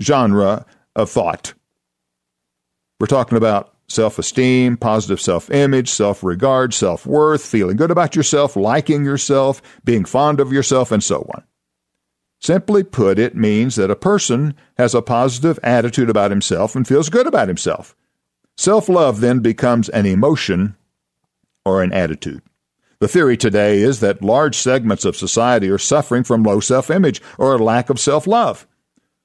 genre 0.00 0.64
of 0.96 1.10
thought. 1.10 1.54
We're 3.00 3.06
talking 3.06 3.36
about 3.36 3.74
self 3.88 4.18
esteem, 4.18 4.76
positive 4.76 5.20
self 5.20 5.50
image, 5.50 5.88
self 5.90 6.22
regard, 6.22 6.72
self 6.72 7.06
worth, 7.06 7.44
feeling 7.44 7.76
good 7.76 7.90
about 7.90 8.16
yourself, 8.16 8.56
liking 8.56 9.04
yourself, 9.04 9.60
being 9.84 10.04
fond 10.04 10.40
of 10.40 10.52
yourself, 10.52 10.92
and 10.92 11.02
so 11.02 11.28
on. 11.34 11.44
Simply 12.42 12.82
put, 12.82 13.20
it 13.20 13.36
means 13.36 13.76
that 13.76 13.90
a 13.90 13.96
person 13.96 14.54
has 14.76 14.96
a 14.96 15.02
positive 15.02 15.60
attitude 15.62 16.10
about 16.10 16.32
himself 16.32 16.74
and 16.74 16.86
feels 16.86 17.08
good 17.08 17.28
about 17.28 17.46
himself. 17.46 17.94
Self 18.56 18.88
love 18.88 19.20
then 19.20 19.38
becomes 19.38 19.88
an 19.90 20.06
emotion 20.06 20.74
or 21.64 21.84
an 21.84 21.92
attitude. 21.92 22.42
The 22.98 23.06
theory 23.06 23.36
today 23.36 23.78
is 23.78 24.00
that 24.00 24.22
large 24.22 24.56
segments 24.56 25.04
of 25.04 25.16
society 25.16 25.70
are 25.70 25.78
suffering 25.78 26.24
from 26.24 26.42
low 26.42 26.58
self 26.58 26.90
image 26.90 27.22
or 27.38 27.54
a 27.54 27.62
lack 27.62 27.90
of 27.90 28.00
self 28.00 28.26
love. 28.26 28.66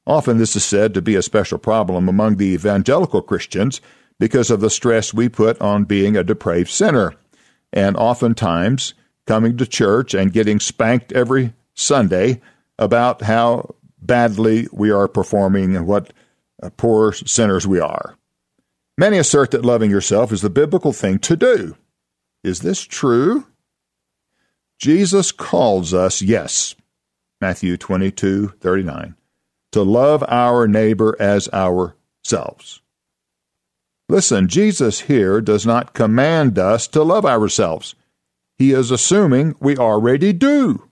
Often 0.05 0.37
this 0.37 0.55
is 0.55 0.63
said 0.63 0.93
to 0.93 1.01
be 1.01 1.15
a 1.15 1.23
special 1.23 1.57
problem 1.57 2.07
among 2.07 2.37
the 2.37 2.53
evangelical 2.53 3.23
Christians 3.23 3.81
because 4.19 4.51
of 4.51 4.61
the 4.61 4.69
stress 4.69 5.11
we 5.11 5.27
put 5.27 5.59
on 5.59 5.85
being 5.85 6.15
a 6.15 6.23
depraved 6.23 6.69
sinner, 6.69 7.15
and 7.73 7.97
oftentimes 7.97 8.93
coming 9.25 9.57
to 9.57 9.65
church 9.65 10.13
and 10.13 10.31
getting 10.31 10.59
spanked 10.59 11.11
every 11.13 11.55
Sunday 11.73 12.41
about 12.77 13.21
how 13.21 13.75
badly 13.99 14.67
we 14.71 14.91
are 14.91 15.07
performing 15.07 15.75
and 15.75 15.87
what 15.87 16.13
uh, 16.61 16.69
poor 16.77 17.13
sinners 17.13 17.67
we 17.67 17.79
are. 17.79 18.17
Many 18.97 19.17
assert 19.17 19.51
that 19.51 19.65
loving 19.65 19.91
yourself 19.91 20.31
is 20.31 20.41
the 20.41 20.49
biblical 20.49 20.93
thing 20.93 21.19
to 21.19 21.35
do. 21.35 21.75
Is 22.43 22.61
this 22.61 22.81
true? 22.81 23.45
Jesus 24.79 25.31
calls 25.31 25.93
us, 25.93 26.21
yes, 26.21 26.75
Matthew 27.41 27.77
22 27.77 28.49
39 28.59 29.15
to 29.71 29.83
love 29.83 30.23
our 30.27 30.67
neighbor 30.67 31.15
as 31.19 31.49
ourselves. 31.49 32.81
Listen, 34.09 34.47
Jesus 34.47 35.01
here 35.01 35.41
does 35.41 35.65
not 35.65 35.93
command 35.93 36.57
us 36.57 36.87
to 36.87 37.03
love 37.03 37.25
ourselves. 37.25 37.93
He 38.55 38.71
is 38.71 38.89
assuming 38.89 39.55
we 39.59 39.77
already 39.77 40.33
do. 40.33 40.86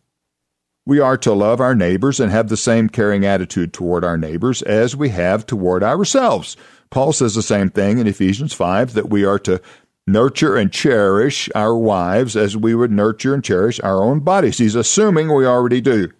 We 0.85 0.99
are 0.99 1.17
to 1.17 1.33
love 1.33 1.59
our 1.59 1.73
neighbors 1.73 2.19
and 2.19 2.31
have 2.31 2.47
the 2.47 2.57
same 2.57 2.89
caring 2.89 3.25
attitude 3.25 3.73
toward 3.73 4.03
our 4.03 4.17
neighbors 4.17 4.61
as 4.61 4.95
we 4.95 5.09
have 5.09 5.45
toward 5.45 5.83
ourselves. 5.83 6.55
Paul 6.91 7.11
says 7.11 7.35
the 7.35 7.41
same 7.41 7.69
thing 7.69 7.97
in 7.97 8.07
Ephesians 8.07 8.53
5 8.53 8.93
that 8.93 9.09
we 9.09 9.25
are 9.25 9.39
to 9.39 9.61
nurture 10.05 10.55
and 10.55 10.71
cherish 10.71 11.49
our 11.55 11.75
wives 11.75 12.35
as 12.35 12.55
we 12.55 12.75
would 12.75 12.91
nurture 12.91 13.33
and 13.33 13.43
cherish 13.43 13.79
our 13.79 14.03
own 14.03 14.19
bodies. 14.19 14.59
He's 14.59 14.75
assuming 14.75 15.33
we 15.33 15.45
already 15.45 15.81
do 15.81 16.11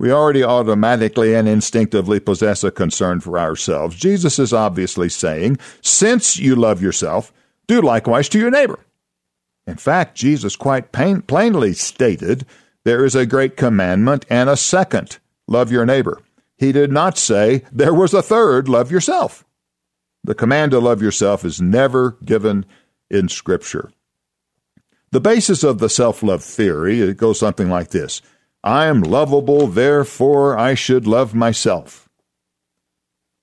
we 0.00 0.10
already 0.10 0.42
automatically 0.42 1.34
and 1.34 1.46
instinctively 1.46 2.20
possess 2.20 2.64
a 2.64 2.70
concern 2.70 3.20
for 3.20 3.38
ourselves. 3.38 3.94
Jesus 3.94 4.38
is 4.38 4.50
obviously 4.50 5.10
saying, 5.10 5.58
since 5.82 6.38
you 6.38 6.56
love 6.56 6.80
yourself, 6.80 7.34
do 7.66 7.82
likewise 7.82 8.26
to 8.30 8.38
your 8.38 8.50
neighbor. 8.50 8.78
In 9.66 9.76
fact, 9.76 10.16
Jesus 10.16 10.56
quite 10.56 10.90
plainly 10.90 11.74
stated 11.74 12.46
there 12.84 13.04
is 13.04 13.14
a 13.14 13.26
great 13.26 13.56
commandment 13.56 14.24
and 14.30 14.48
a 14.48 14.56
second 14.56 15.18
love 15.46 15.70
your 15.70 15.84
neighbor. 15.84 16.22
He 16.56 16.72
did 16.72 16.92
not 16.92 17.18
say 17.18 17.64
there 17.72 17.94
was 17.94 18.14
a 18.14 18.22
third 18.22 18.68
love 18.68 18.90
yourself. 18.90 19.44
The 20.24 20.34
command 20.34 20.72
to 20.72 20.78
love 20.78 21.00
yourself 21.00 21.44
is 21.44 21.60
never 21.60 22.18
given 22.24 22.66
in 23.10 23.28
Scripture. 23.28 23.90
The 25.12 25.20
basis 25.20 25.64
of 25.64 25.78
the 25.78 25.88
self 25.88 26.22
love 26.22 26.44
theory 26.44 27.00
it 27.00 27.16
goes 27.16 27.38
something 27.38 27.68
like 27.68 27.90
this 27.90 28.22
I 28.62 28.86
am 28.86 29.00
lovable, 29.00 29.66
therefore 29.66 30.58
I 30.58 30.74
should 30.74 31.06
love 31.06 31.34
myself. 31.34 32.08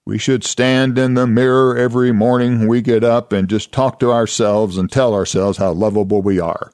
We 0.05 0.17
should 0.17 0.45
stand 0.45 0.97
in 0.97 1.15
the 1.15 1.27
mirror 1.27 1.75
every 1.75 2.13
morning 2.13 2.67
we 2.67 2.81
get 2.81 3.03
up 3.03 3.33
and 3.33 3.49
just 3.49 3.73
talk 3.73 3.99
to 3.99 4.11
ourselves 4.11 4.77
and 4.77 4.89
tell 4.89 5.13
ourselves 5.13 5.57
how 5.57 5.73
lovable 5.73 6.21
we 6.21 6.39
are. 6.39 6.71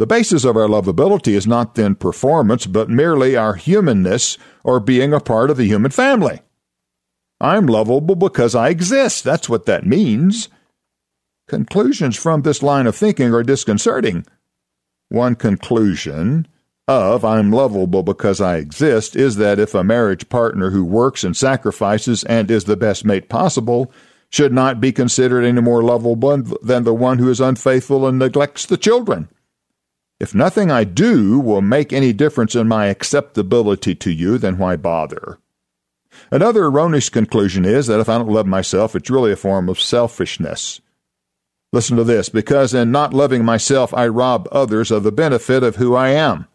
The 0.00 0.06
basis 0.06 0.46
of 0.46 0.56
our 0.56 0.66
lovability 0.66 1.34
is 1.34 1.46
not 1.46 1.74
then 1.74 1.94
performance, 1.94 2.64
but 2.64 2.88
merely 2.88 3.36
our 3.36 3.52
humanness 3.52 4.38
or 4.64 4.80
being 4.80 5.12
a 5.12 5.20
part 5.20 5.50
of 5.50 5.58
the 5.58 5.66
human 5.66 5.90
family. 5.90 6.40
I'm 7.38 7.66
lovable 7.66 8.14
because 8.14 8.54
I 8.54 8.70
exist. 8.70 9.24
That's 9.24 9.46
what 9.46 9.66
that 9.66 9.84
means. 9.84 10.48
Conclusions 11.48 12.16
from 12.16 12.40
this 12.40 12.62
line 12.62 12.86
of 12.86 12.96
thinking 12.96 13.34
are 13.34 13.42
disconcerting. 13.42 14.24
One 15.10 15.34
conclusion 15.34 16.48
of 16.88 17.22
I'm 17.22 17.52
lovable 17.52 18.02
because 18.02 18.40
I 18.40 18.56
exist 18.56 19.14
is 19.14 19.36
that 19.36 19.58
if 19.58 19.74
a 19.74 19.84
marriage 19.84 20.30
partner 20.30 20.70
who 20.70 20.82
works 20.82 21.24
and 21.24 21.36
sacrifices 21.36 22.24
and 22.24 22.50
is 22.50 22.64
the 22.64 22.74
best 22.74 23.04
mate 23.04 23.28
possible 23.28 23.92
should 24.30 24.54
not 24.54 24.80
be 24.80 24.92
considered 24.92 25.44
any 25.44 25.60
more 25.60 25.82
lovable 25.82 26.38
than 26.62 26.84
the 26.84 26.94
one 26.94 27.18
who 27.18 27.28
is 27.28 27.38
unfaithful 27.38 28.06
and 28.06 28.18
neglects 28.18 28.64
the 28.64 28.78
children. 28.78 29.28
If 30.20 30.34
nothing 30.34 30.70
I 30.70 30.84
do 30.84 31.40
will 31.40 31.62
make 31.62 31.92
any 31.92 32.12
difference 32.12 32.54
in 32.54 32.68
my 32.68 32.86
acceptability 32.86 33.94
to 33.96 34.12
you, 34.12 34.36
then 34.36 34.58
why 34.58 34.76
bother? 34.76 35.38
Another 36.30 36.66
erroneous 36.66 37.08
conclusion 37.08 37.64
is 37.64 37.86
that 37.86 38.00
if 38.00 38.08
I 38.08 38.18
don't 38.18 38.28
love 38.28 38.46
myself, 38.46 38.94
it's 38.94 39.08
really 39.08 39.32
a 39.32 39.36
form 39.36 39.70
of 39.70 39.80
selfishness. 39.80 40.82
Listen 41.72 41.96
to 41.96 42.04
this 42.04 42.28
because 42.28 42.74
in 42.74 42.90
not 42.92 43.14
loving 43.14 43.44
myself, 43.44 43.94
I 43.94 44.08
rob 44.08 44.46
others 44.52 44.90
of 44.90 45.04
the 45.04 45.12
benefit 45.12 45.62
of 45.62 45.76
who 45.76 45.94
I 45.94 46.10
am. 46.10 46.46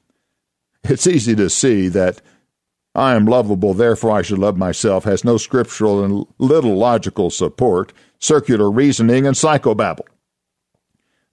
It's 0.83 1.07
easy 1.07 1.35
to 1.35 1.49
see 1.49 1.87
that 1.87 2.21
I 2.93 3.15
am 3.15 3.25
lovable, 3.25 3.73
therefore 3.73 4.11
I 4.11 4.21
should 4.21 4.37
love 4.37 4.57
myself 4.57 5.03
has 5.05 5.23
no 5.25 5.37
scriptural 5.37 6.03
and 6.03 6.25
little 6.37 6.75
logical 6.75 7.29
support, 7.31 7.91
circular 8.19 8.69
reasoning, 8.69 9.25
and 9.25 9.35
psychobabble. 9.35 10.05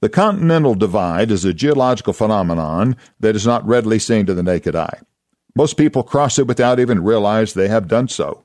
The 0.02 0.08
continental 0.08 0.74
divide 0.74 1.30
is 1.30 1.44
a 1.44 1.54
geological 1.54 2.12
phenomenon 2.12 2.96
that 3.20 3.36
is 3.36 3.46
not 3.46 3.64
readily 3.64 4.00
seen 4.00 4.26
to 4.26 4.34
the 4.34 4.42
naked 4.42 4.74
eye. 4.74 4.98
Most 5.54 5.76
people 5.76 6.02
cross 6.02 6.40
it 6.40 6.48
without 6.48 6.80
even 6.80 7.04
realize 7.04 7.54
they 7.54 7.68
have 7.68 7.86
done 7.86 8.08
so. 8.08 8.42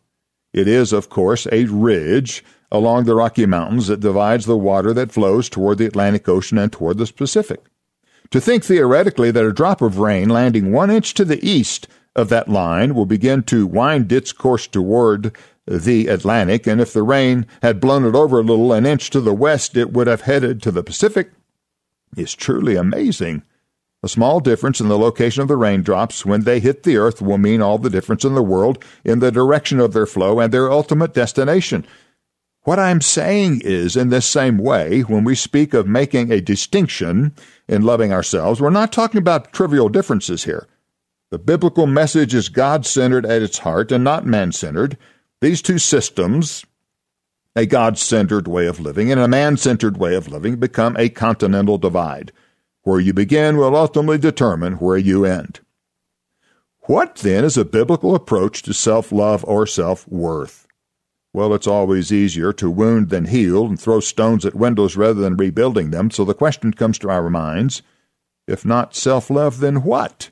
It 0.53 0.67
is, 0.67 0.93
of 0.93 1.09
course, 1.09 1.47
a 1.51 1.65
ridge 1.65 2.45
along 2.71 3.05
the 3.05 3.15
Rocky 3.15 3.47
Mountains 3.47 3.87
that 3.87 4.01
divides 4.01 4.45
the 4.45 4.55
water 4.55 4.93
that 4.93 5.11
flows 5.11 5.49
toward 5.49 5.79
the 5.79 5.87
Atlantic 5.87 6.29
Ocean 6.29 6.59
and 6.59 6.71
toward 6.71 6.99
the 6.99 7.11
Pacific. 7.11 7.63
To 8.29 8.39
think 8.39 8.63
theoretically 8.63 9.31
that 9.31 9.43
a 9.43 9.51
drop 9.51 9.81
of 9.81 9.97
rain 9.97 10.29
landing 10.29 10.71
one 10.71 10.91
inch 10.91 11.15
to 11.15 11.25
the 11.25 11.43
east 11.43 11.87
of 12.15 12.29
that 12.29 12.47
line 12.47 12.93
will 12.93 13.07
begin 13.07 13.41
to 13.43 13.65
wind 13.65 14.11
its 14.11 14.31
course 14.31 14.67
toward 14.67 15.35
the 15.65 16.05
Atlantic, 16.05 16.67
and 16.67 16.79
if 16.79 16.93
the 16.93 17.01
rain 17.01 17.47
had 17.63 17.81
blown 17.81 18.05
it 18.05 18.13
over 18.13 18.37
a 18.37 18.43
little 18.43 18.73
an 18.73 18.85
inch 18.85 19.09
to 19.09 19.21
the 19.21 19.33
west, 19.33 19.75
it 19.75 19.91
would 19.91 20.05
have 20.05 20.21
headed 20.21 20.61
to 20.61 20.71
the 20.71 20.83
Pacific, 20.83 21.31
is 22.15 22.33
truly 22.33 22.75
amazing. 22.75 23.43
A 24.03 24.07
small 24.07 24.39
difference 24.39 24.79
in 24.79 24.87
the 24.87 24.97
location 24.97 25.41
of 25.41 25.47
the 25.47 25.57
raindrops 25.57 26.25
when 26.25 26.43
they 26.43 26.59
hit 26.59 26.83
the 26.83 26.97
earth 26.97 27.21
will 27.21 27.39
mean 27.39 27.61
all 27.61 27.77
the 27.77 27.89
difference 27.89 28.23
in 28.23 28.35
the 28.35 28.43
world 28.43 28.83
in 29.03 29.19
the 29.19 29.31
direction 29.31 29.79
of 29.79 29.93
their 29.93 30.05
flow 30.05 30.39
and 30.39 30.53
their 30.53 30.71
ultimate 30.71 31.13
destination. 31.13 31.85
What 32.61 32.79
I'm 32.79 33.01
saying 33.01 33.61
is, 33.63 33.95
in 33.95 34.09
this 34.09 34.25
same 34.25 34.57
way, 34.57 35.01
when 35.01 35.23
we 35.23 35.35
speak 35.35 35.73
of 35.73 35.87
making 35.87 36.31
a 36.31 36.41
distinction 36.41 37.33
in 37.67 37.81
loving 37.81 38.11
ourselves, 38.11 38.61
we're 38.61 38.69
not 38.69 38.91
talking 38.91 39.19
about 39.19 39.53
trivial 39.53 39.89
differences 39.89 40.43
here. 40.43 40.67
The 41.31 41.39
biblical 41.39 41.87
message 41.87 42.35
is 42.35 42.49
God 42.49 42.85
centered 42.85 43.25
at 43.25 43.41
its 43.41 43.59
heart 43.59 43.91
and 43.91 44.03
not 44.03 44.25
man 44.25 44.51
centered. 44.51 44.97
These 45.41 45.61
two 45.61 45.79
systems, 45.79 46.65
a 47.57 47.65
God 47.65 47.97
centered 47.97 48.47
way 48.47 48.67
of 48.67 48.79
living 48.79 49.11
and 49.11 49.19
a 49.19 49.27
man 49.27 49.57
centered 49.57 49.97
way 49.97 50.13
of 50.15 50.27
living, 50.27 50.57
become 50.57 50.95
a 50.95 51.09
continental 51.09 51.79
divide. 51.79 52.31
Where 52.83 52.99
you 52.99 53.13
begin 53.13 53.57
will 53.57 53.75
ultimately 53.75 54.19
determine 54.19 54.73
where 54.73 54.97
you 54.97 55.25
end. 55.25 55.59
What 56.81 57.15
then 57.15 57.43
is 57.43 57.57
a 57.57 57.65
biblical 57.65 58.13
approach 58.13 58.61
to 58.63 58.73
self 58.73 59.11
love 59.11 59.43
or 59.45 59.65
self 59.65 60.07
worth? 60.07 60.67
Well, 61.33 61.53
it's 61.53 61.67
always 61.67 62.13
easier 62.13 62.53
to 62.53 62.69
wound 62.69 63.09
than 63.09 63.25
heal 63.25 63.65
and 63.65 63.79
throw 63.79 63.99
stones 63.99 64.45
at 64.45 64.55
windows 64.55 64.95
rather 64.95 65.19
than 65.19 65.35
rebuilding 65.35 65.89
them, 65.89 66.11
so 66.11 66.23
the 66.23 66.33
question 66.33 66.71
comes 66.73 66.97
to 66.99 67.09
our 67.09 67.29
minds 67.29 67.81
if 68.47 68.63
not 68.63 68.95
self 68.95 69.29
love, 69.29 69.59
then 69.59 69.83
what? 69.83 70.29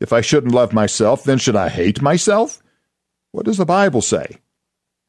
If 0.00 0.12
I 0.12 0.22
shouldn't 0.22 0.54
love 0.54 0.72
myself, 0.72 1.24
then 1.24 1.38
should 1.38 1.56
I 1.56 1.68
hate 1.68 2.00
myself? 2.00 2.62
What 3.32 3.44
does 3.44 3.58
the 3.58 3.66
Bible 3.66 4.00
say? 4.00 4.38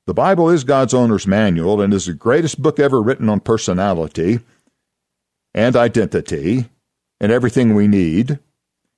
The 0.08 0.14
Bible 0.14 0.50
is 0.50 0.64
God's 0.64 0.94
owner's 0.94 1.28
manual 1.28 1.82
and 1.82 1.94
is 1.94 2.08
the 2.08 2.14
greatest 2.14 2.62
book 2.62 2.80
ever 2.80 3.02
written 3.02 3.30
on 3.30 3.40
personality 3.40 4.40
and 5.54 5.76
identity 5.76 6.70
and 7.20 7.32
everything 7.32 7.76
we 7.76 7.88
need. 7.88 8.40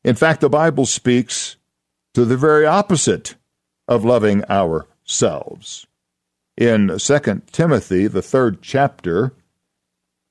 In 0.03 0.15
fact, 0.15 0.41
the 0.41 0.49
Bible 0.49 0.85
speaks 0.85 1.57
to 2.13 2.25
the 2.25 2.37
very 2.37 2.65
opposite 2.65 3.35
of 3.87 4.05
loving 4.05 4.43
ourselves 4.45 5.87
in 6.57 6.97
2 6.97 7.41
Timothy, 7.51 8.07
the 8.07 8.21
third 8.21 8.61
chapter, 8.61 9.33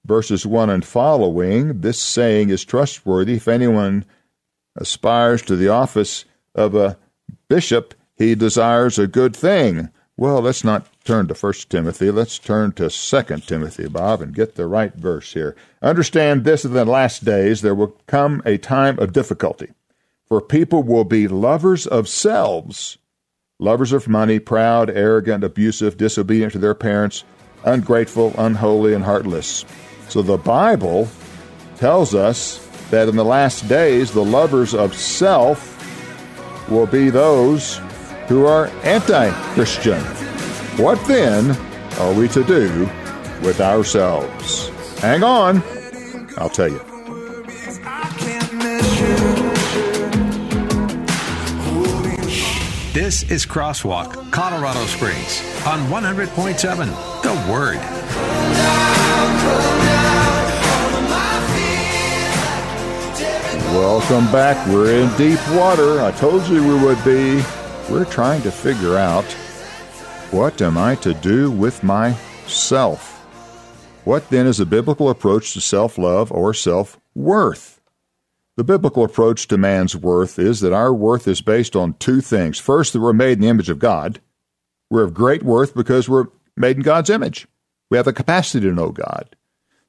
verses 0.04 0.46
1 0.46 0.70
and 0.70 0.85
following, 0.85 1.80
this 1.80 1.98
saying 1.98 2.50
is 2.50 2.64
trustworthy. 2.64 3.35
If 3.35 3.48
anyone 3.48 4.04
aspires 4.76 5.42
to 5.42 5.56
the 5.56 5.68
office 5.68 6.24
of 6.54 6.74
a 6.74 6.96
bishop, 7.48 7.94
he 8.16 8.35
desires 8.35 8.98
a 8.98 9.06
good 9.06 9.35
thing. 9.35 9.90
Well, 10.16 10.42
let's 10.42 10.62
not 10.62 10.87
turn 11.05 11.29
to 11.29 11.35
First 11.35 11.70
Timothy. 11.70 12.11
Let's 12.11 12.38
turn 12.38 12.72
to 12.72 12.90
Second 12.90 13.46
Timothy, 13.46 13.88
Bob, 13.88 14.20
and 14.20 14.35
get 14.35 14.57
the 14.57 14.66
right 14.66 14.94
verse 14.94 15.33
here. 15.33 15.57
Understand 15.81 16.44
this 16.44 16.66
in 16.66 16.75
the 16.75 16.85
last 16.85 17.25
days 17.25 17.62
there 17.62 17.75
will 17.75 17.96
come 18.07 18.42
a 18.44 18.59
time 18.59 18.98
of 18.98 19.14
difficulty, 19.14 19.72
for 20.27 20.42
people 20.42 20.83
will 20.83 21.05
be 21.05 21.29
lovers 21.29 21.87
of 21.87 22.09
selves, 22.09 22.98
lovers 23.59 23.92
of 23.92 24.07
money, 24.07 24.38
proud, 24.38 24.90
arrogant, 24.90 25.44
abusive, 25.44 25.96
disobedient 25.96 26.53
to 26.53 26.59
their 26.59 26.75
parents, 26.75 27.25
ungrateful, 27.64 28.35
unholy, 28.37 28.92
and 28.92 29.05
heartless. 29.05 29.64
So 30.11 30.20
the 30.20 30.37
Bible 30.37 31.09
tells 31.77 32.14
us 32.14 32.59
that 32.90 33.09
in 33.09 33.16
the 33.16 33.25
last 33.25 33.66
days 33.66 34.12
the 34.12 34.25
lovers 34.25 34.75
of 34.75 34.94
self 34.94 35.70
will 36.68 36.87
be 36.87 37.09
those 37.09 37.81
who 38.28 38.46
are 38.46 38.66
anti 38.85 39.30
Christian. 39.54 40.00
What 40.76 41.04
then 41.06 41.56
are 41.98 42.12
we 42.12 42.28
to 42.28 42.44
do 42.44 42.88
with 43.42 43.61
ourselves? 43.61 44.68
Hang 44.98 45.22
on, 45.22 45.62
I'll 46.38 46.48
tell 46.48 46.68
you. 46.68 46.80
This 52.92 53.22
is 53.30 53.46
Crosswalk, 53.46 54.30
Colorado 54.30 54.85
Springs, 54.85 55.40
on 55.66 55.80
100.7 55.88 57.22
The 57.22 57.50
Word. 57.50 57.78
Welcome 63.72 64.30
back. 64.30 64.66
We're 64.68 65.02
in 65.02 65.16
deep 65.16 65.40
water. 65.52 66.02
I 66.02 66.11
told 66.12 66.46
you 66.48 66.62
we 66.62 66.85
would 66.85 67.02
be. 67.02 67.42
We're 67.90 68.04
trying 68.04 68.42
to 68.42 68.50
figure 68.50 68.96
out 68.96 69.24
what 70.30 70.62
am 70.62 70.78
I 70.78 70.94
to 70.96 71.12
do 71.14 71.50
with 71.50 71.82
myself? 71.82 73.12
What 74.04 74.28
then 74.30 74.46
is 74.46 74.60
a 74.60 74.66
biblical 74.66 75.10
approach 75.10 75.52
to 75.54 75.60
self 75.60 75.98
love 75.98 76.32
or 76.32 76.54
self 76.54 76.98
worth? 77.14 77.80
The 78.56 78.64
biblical 78.64 79.04
approach 79.04 79.48
to 79.48 79.58
man's 79.58 79.96
worth 79.96 80.38
is 80.38 80.60
that 80.60 80.72
our 80.72 80.92
worth 80.92 81.26
is 81.26 81.40
based 81.40 81.74
on 81.74 81.94
two 81.94 82.20
things. 82.20 82.58
First, 82.58 82.92
that 82.92 83.00
we're 83.00 83.12
made 83.12 83.32
in 83.32 83.40
the 83.40 83.48
image 83.48 83.70
of 83.70 83.78
God. 83.78 84.20
We're 84.90 85.04
of 85.04 85.14
great 85.14 85.42
worth 85.42 85.74
because 85.74 86.08
we're 86.08 86.26
made 86.56 86.76
in 86.76 86.82
God's 86.82 87.10
image. 87.10 87.46
We 87.90 87.96
have 87.96 88.06
the 88.06 88.12
capacity 88.12 88.66
to 88.66 88.74
know 88.74 88.90
God. 88.90 89.36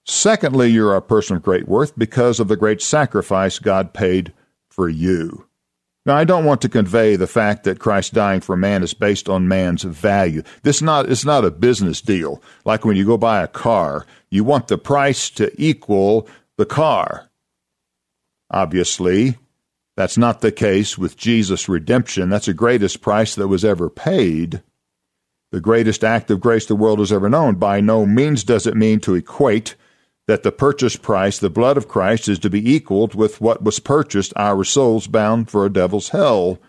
Secondly, 0.06 0.70
you're 0.70 0.96
a 0.96 1.02
person 1.02 1.38
of 1.38 1.44
great 1.44 1.68
worth 1.68 1.98
because 1.98 2.40
of 2.40 2.48
the 2.48 2.58
great 2.58 2.82
sacrifice 2.82 3.60
God 3.60 3.94
paid 3.94 4.34
for 4.70 4.90
you. 4.90 5.46
Now, 6.06 6.18
I 6.18 6.26
don't 6.26 6.44
want 6.44 6.62
to 6.62 6.70
convey 6.70 7.16
the 7.16 7.28
fact 7.28 7.64
that 7.64 7.80
Christ 7.80 8.14
dying 8.14 8.42
for 8.42 8.58
man 8.58 8.84
is 8.84 8.94
based 8.94 9.30
on 9.30 9.48
man's 9.48 9.84
value. 9.84 10.44
This 10.64 10.82
not 10.82 11.10
it's 11.10 11.24
not 11.24 11.46
a 11.46 11.52
business 11.52 12.02
deal. 12.02 12.42
Like 12.66 12.84
when 12.84 12.98
you 12.98 13.06
go 13.06 13.18
buy 13.18 13.42
a 13.42 13.48
car, 13.48 14.06
you 14.30 14.44
want 14.44 14.68
the 14.68 14.78
price 14.78 15.30
to 15.32 15.54
equal 15.62 16.28
the 16.58 16.66
car. 16.66 17.30
Obviously, 18.52 19.38
that's 19.96 20.18
not 20.18 20.42
the 20.42 20.52
case 20.52 20.98
with 20.98 21.16
Jesus' 21.16 21.70
redemption. 21.70 22.30
That's 22.30 22.48
the 22.48 22.54
greatest 22.54 23.02
price 23.02 23.36
that 23.36 23.48
was 23.48 23.64
ever 23.64 23.90
paid. 23.90 24.62
The 25.52 25.62
greatest 25.62 26.04
act 26.04 26.32
of 26.32 26.42
grace 26.42 26.66
the 26.66 26.76
world 26.76 27.00
has 27.00 27.14
ever 27.14 27.30
known. 27.30 27.56
By 27.56 27.80
no 27.80 28.06
means 28.06 28.44
does 28.44 28.68
it 28.68 28.76
mean 28.76 29.00
to 29.02 29.16
equate 29.16 29.76
that 30.28 30.44
the 30.44 30.52
purchase 30.52 30.96
price, 30.96 31.38
the 31.38 31.50
blood 31.50 31.78
of 31.78 31.88
Christ, 31.88 32.30
is 32.30 32.40
to 32.40 32.50
be 32.50 32.74
equaled 32.74 33.14
with 33.14 33.42
what 33.42 33.64
was 33.64 33.80
purchased, 33.80 34.34
our 34.36 34.64
souls 34.64 35.08
bound 35.08 35.50
for 35.50 35.66
a 35.66 35.74
devil's 35.74 36.10
hell. 36.10 36.60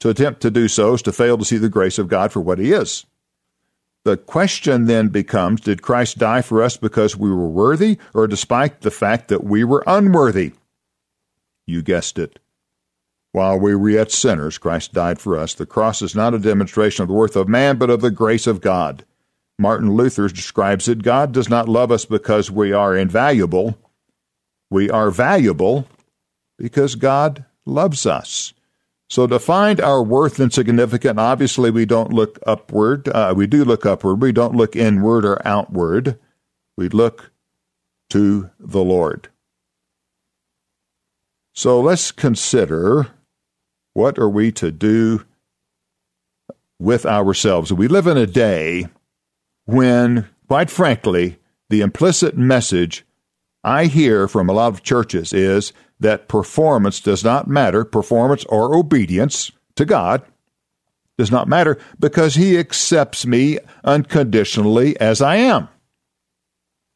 To 0.00 0.10
attempt 0.10 0.40
to 0.42 0.50
do 0.50 0.68
so 0.68 0.94
is 0.94 1.02
to 1.02 1.12
fail 1.12 1.36
to 1.38 1.44
see 1.44 1.56
the 1.56 1.68
grace 1.68 1.98
of 1.98 2.08
God 2.08 2.30
for 2.30 2.40
what 2.40 2.58
he 2.58 2.72
is. 2.72 3.04
The 4.04 4.16
question 4.16 4.84
then 4.84 5.08
becomes 5.08 5.60
Did 5.60 5.82
Christ 5.82 6.18
die 6.18 6.40
for 6.42 6.62
us 6.62 6.76
because 6.76 7.16
we 7.16 7.30
were 7.30 7.48
worthy, 7.48 7.98
or 8.14 8.28
despite 8.28 8.82
the 8.82 8.92
fact 8.92 9.28
that 9.28 9.42
we 9.42 9.64
were 9.64 9.82
unworthy? 9.86 10.52
You 11.66 11.82
guessed 11.82 12.18
it. 12.18 12.38
While 13.32 13.58
we 13.58 13.74
were 13.74 13.90
yet 13.90 14.10
sinners, 14.10 14.56
Christ 14.56 14.94
died 14.94 15.20
for 15.20 15.36
us. 15.36 15.52
The 15.52 15.66
cross 15.66 16.00
is 16.00 16.14
not 16.14 16.32
a 16.32 16.38
demonstration 16.38 17.02
of 17.02 17.08
the 17.08 17.14
worth 17.14 17.36
of 17.36 17.48
man, 17.48 17.76
but 17.76 17.90
of 17.90 18.00
the 18.00 18.10
grace 18.10 18.46
of 18.46 18.60
God. 18.60 19.04
Martin 19.58 19.92
Luther 19.94 20.28
describes 20.28 20.88
it 20.88 21.02
God 21.02 21.32
does 21.32 21.48
not 21.48 21.68
love 21.68 21.90
us 21.90 22.04
because 22.04 22.50
we 22.50 22.72
are 22.72 22.96
invaluable. 22.96 23.76
We 24.70 24.88
are 24.90 25.10
valuable 25.10 25.88
because 26.58 26.94
God 26.94 27.44
loves 27.66 28.06
us. 28.06 28.52
So 29.10 29.26
to 29.26 29.38
find 29.38 29.80
our 29.80 30.02
worth 30.02 30.38
and 30.38 30.52
significance, 30.52 31.18
obviously 31.18 31.70
we 31.70 31.86
don't 31.86 32.12
look 32.12 32.38
upward. 32.46 33.08
Uh, 33.08 33.32
we 33.36 33.46
do 33.46 33.64
look 33.64 33.86
upward. 33.86 34.20
We 34.20 34.32
don't 34.32 34.54
look 34.54 34.76
inward 34.76 35.24
or 35.24 35.40
outward. 35.46 36.18
We 36.76 36.88
look 36.88 37.30
to 38.10 38.50
the 38.60 38.84
Lord. 38.84 39.28
So 41.54 41.80
let's 41.80 42.12
consider 42.12 43.08
what 43.94 44.18
are 44.18 44.28
we 44.28 44.52
to 44.52 44.70
do 44.70 45.24
with 46.78 47.04
ourselves. 47.04 47.72
We 47.72 47.88
live 47.88 48.06
in 48.06 48.16
a 48.16 48.26
day 48.26 48.86
when, 49.68 50.26
quite 50.46 50.70
frankly, 50.70 51.36
the 51.68 51.82
implicit 51.82 52.38
message 52.38 53.04
I 53.62 53.84
hear 53.84 54.26
from 54.26 54.48
a 54.48 54.54
lot 54.54 54.72
of 54.72 54.82
churches 54.82 55.34
is 55.34 55.74
that 56.00 56.26
performance 56.26 57.00
does 57.00 57.22
not 57.22 57.48
matter, 57.48 57.84
performance 57.84 58.46
or 58.46 58.74
obedience 58.74 59.52
to 59.76 59.84
God 59.84 60.22
does 61.18 61.30
not 61.30 61.48
matter 61.48 61.76
because 62.00 62.34
He 62.34 62.56
accepts 62.56 63.26
me 63.26 63.58
unconditionally 63.84 64.98
as 64.98 65.20
I 65.20 65.36
am. 65.36 65.68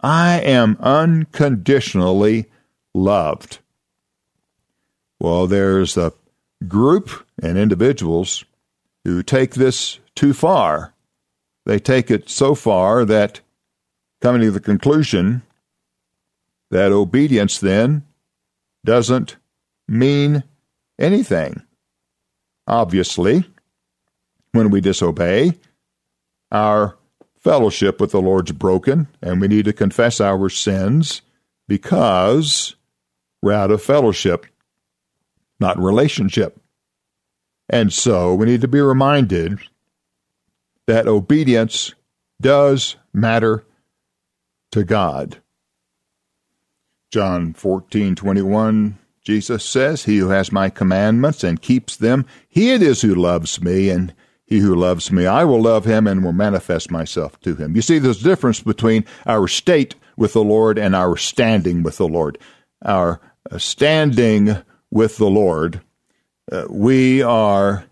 I 0.01 0.41
am 0.41 0.79
unconditionally 0.81 2.47
loved. 2.95 3.59
Well, 5.21 5.47
there's 5.47 5.99
a 5.99 6.15
group 6.67 7.11
and 7.43 7.59
individuals 7.59 8.47
who 9.05 9.23
take 9.23 9.57
this 9.57 9.99
too 10.15 10.33
far 10.33 10.92
they 11.65 11.79
take 11.79 12.11
it 12.11 12.29
so 12.29 12.55
far 12.55 13.05
that 13.05 13.41
coming 14.21 14.43
to 14.43 14.51
the 14.51 14.61
conclusion 14.61 15.43
that 16.71 16.93
obedience 16.93 17.59
then 17.59 18.05
doesn't 18.85 19.37
mean 19.87 20.43
anything. 20.99 21.63
Obviously, 22.67 23.45
when 24.53 24.71
we 24.71 24.81
disobey, 24.81 25.59
our 26.51 26.97
fellowship 27.39 28.01
with 28.01 28.13
the 28.13 28.21
Lord's 28.21 28.53
broken, 28.53 29.09
and 29.21 29.41
we 29.41 29.49
need 29.49 29.65
to 29.65 29.73
confess 29.73 30.21
our 30.21 30.49
sins 30.49 31.23
because 31.67 32.77
we're 33.43 33.53
out 33.53 33.71
of 33.71 33.83
fellowship, 33.83 34.47
not 35.59 35.79
relationship. 35.79 36.61
And 37.69 37.93
so 37.93 38.35
we 38.35 38.47
need 38.47 38.61
to 38.61 38.69
be 38.69 38.81
reminded 38.81 39.59
that 40.87 41.07
obedience 41.07 41.95
does 42.41 42.97
matter 43.13 43.65
to 44.73 44.85
God. 44.85 45.39
John 47.11 47.53
14:21 47.53 48.99
Jesus 49.25 49.65
says, 49.65 50.05
"He 50.05 50.19
who 50.19 50.31
has 50.31 50.51
my 50.51 50.69
commandments 50.69 51.45
and 51.45 51.63
keeps 51.63 51.97
them, 51.97 52.27
he 52.49 52.73
it 52.73 52.83
is 52.83 53.03
who 53.03 53.15
loves 53.15 53.63
me, 53.63 53.89
and 53.89 54.13
he 54.45 54.59
who 54.59 54.75
loves 54.75 55.13
me, 55.13 55.27
I 55.27 55.45
will 55.45 55.63
love 55.63 55.85
him 55.85 56.09
and 56.09 56.25
will 56.25 56.33
manifest 56.33 56.91
myself 56.91 57.39
to 57.41 57.55
him." 57.55 57.77
You 57.77 57.83
see 57.83 57.99
there's 57.99 58.21
a 58.21 58.25
difference 58.25 58.61
between 58.61 59.05
our 59.27 59.47
state 59.47 59.95
with 60.17 60.33
the 60.33 60.43
Lord 60.43 60.79
and 60.79 60.97
our 60.97 61.17
standing 61.17 61.83
with 61.83 61.99
the 61.99 62.09
Lord. 62.09 62.39
Our 62.85 63.21
standing 63.59 64.57
with 64.91 65.19
the 65.19 65.31
Lord, 65.31 65.83
uh, 66.51 66.65
we 66.69 67.23
are 67.23 67.85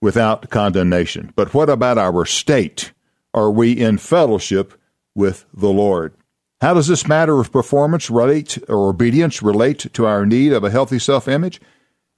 without 0.00 0.50
condemnation. 0.50 1.32
But 1.36 1.54
what 1.54 1.68
about 1.68 1.98
our 1.98 2.24
state? 2.24 2.92
Are 3.32 3.50
we 3.50 3.72
in 3.72 3.98
fellowship 3.98 4.74
with 5.14 5.46
the 5.54 5.70
Lord? 5.70 6.14
How 6.60 6.74
does 6.74 6.88
this 6.88 7.08
matter 7.08 7.40
of 7.40 7.52
performance 7.52 8.10
relate 8.10 8.58
or 8.68 8.90
obedience 8.90 9.42
relate 9.42 9.92
to 9.92 10.06
our 10.06 10.26
need 10.26 10.52
of 10.52 10.64
a 10.64 10.70
healthy 10.70 10.98
self 10.98 11.26
image? 11.26 11.60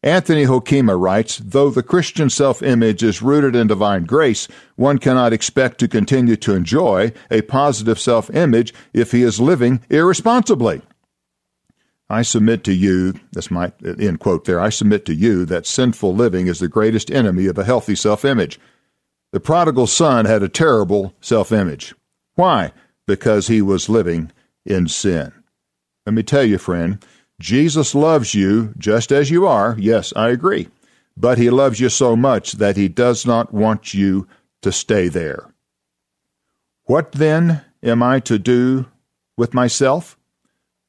Anthony 0.02 0.46
Hoekema 0.46 1.00
writes 1.00 1.38
Though 1.38 1.70
the 1.70 1.82
Christian 1.82 2.28
self 2.28 2.60
image 2.60 3.04
is 3.04 3.22
rooted 3.22 3.54
in 3.54 3.68
divine 3.68 4.04
grace, 4.04 4.48
one 4.74 4.98
cannot 4.98 5.32
expect 5.32 5.78
to 5.78 5.86
continue 5.86 6.34
to 6.36 6.54
enjoy 6.54 7.12
a 7.30 7.42
positive 7.42 8.00
self 8.00 8.28
image 8.30 8.74
if 8.92 9.12
he 9.12 9.22
is 9.22 9.40
living 9.40 9.80
irresponsibly. 9.90 10.82
I 12.12 12.20
submit 12.20 12.62
to 12.64 12.74
you, 12.74 13.14
that's 13.32 13.50
my 13.50 13.72
end 13.82 14.20
quote 14.20 14.44
there, 14.44 14.60
I 14.60 14.68
submit 14.68 15.06
to 15.06 15.14
you 15.14 15.46
that 15.46 15.64
sinful 15.64 16.14
living 16.14 16.46
is 16.46 16.58
the 16.58 16.68
greatest 16.68 17.10
enemy 17.10 17.46
of 17.46 17.56
a 17.56 17.64
healthy 17.64 17.96
self 17.96 18.22
image. 18.22 18.60
The 19.32 19.40
prodigal 19.40 19.86
son 19.86 20.26
had 20.26 20.42
a 20.42 20.48
terrible 20.48 21.14
self 21.22 21.50
image. 21.52 21.94
Why? 22.34 22.72
Because 23.06 23.48
he 23.48 23.62
was 23.62 23.88
living 23.88 24.30
in 24.66 24.88
sin. 24.88 25.32
Let 26.04 26.12
me 26.12 26.22
tell 26.22 26.44
you, 26.44 26.58
friend, 26.58 27.02
Jesus 27.40 27.94
loves 27.94 28.34
you 28.34 28.74
just 28.76 29.10
as 29.10 29.30
you 29.30 29.46
are. 29.46 29.74
Yes, 29.78 30.12
I 30.14 30.28
agree. 30.28 30.68
But 31.16 31.38
he 31.38 31.48
loves 31.48 31.80
you 31.80 31.88
so 31.88 32.14
much 32.14 32.52
that 32.52 32.76
he 32.76 32.88
does 32.88 33.24
not 33.24 33.54
want 33.54 33.94
you 33.94 34.28
to 34.60 34.70
stay 34.70 35.08
there. 35.08 35.54
What 36.84 37.12
then 37.12 37.62
am 37.82 38.02
I 38.02 38.20
to 38.20 38.38
do 38.38 38.84
with 39.38 39.54
myself? 39.54 40.18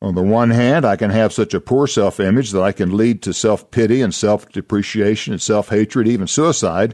On 0.03 0.15
the 0.15 0.21
one 0.21 0.49
hand, 0.49 0.83
I 0.83 0.97
can 0.97 1.11
have 1.11 1.31
such 1.31 1.53
a 1.53 1.61
poor 1.61 1.87
self 1.87 2.19
image 2.19 2.51
that 2.51 2.61
I 2.61 2.73
can 2.73 2.97
lead 2.97 3.21
to 3.21 3.33
self 3.33 3.71
pity 3.71 4.01
and 4.01 4.13
self 4.13 4.49
depreciation 4.49 5.31
and 5.31 5.41
self 5.41 5.69
hatred, 5.69 6.09
even 6.09 6.27
suicide. 6.27 6.93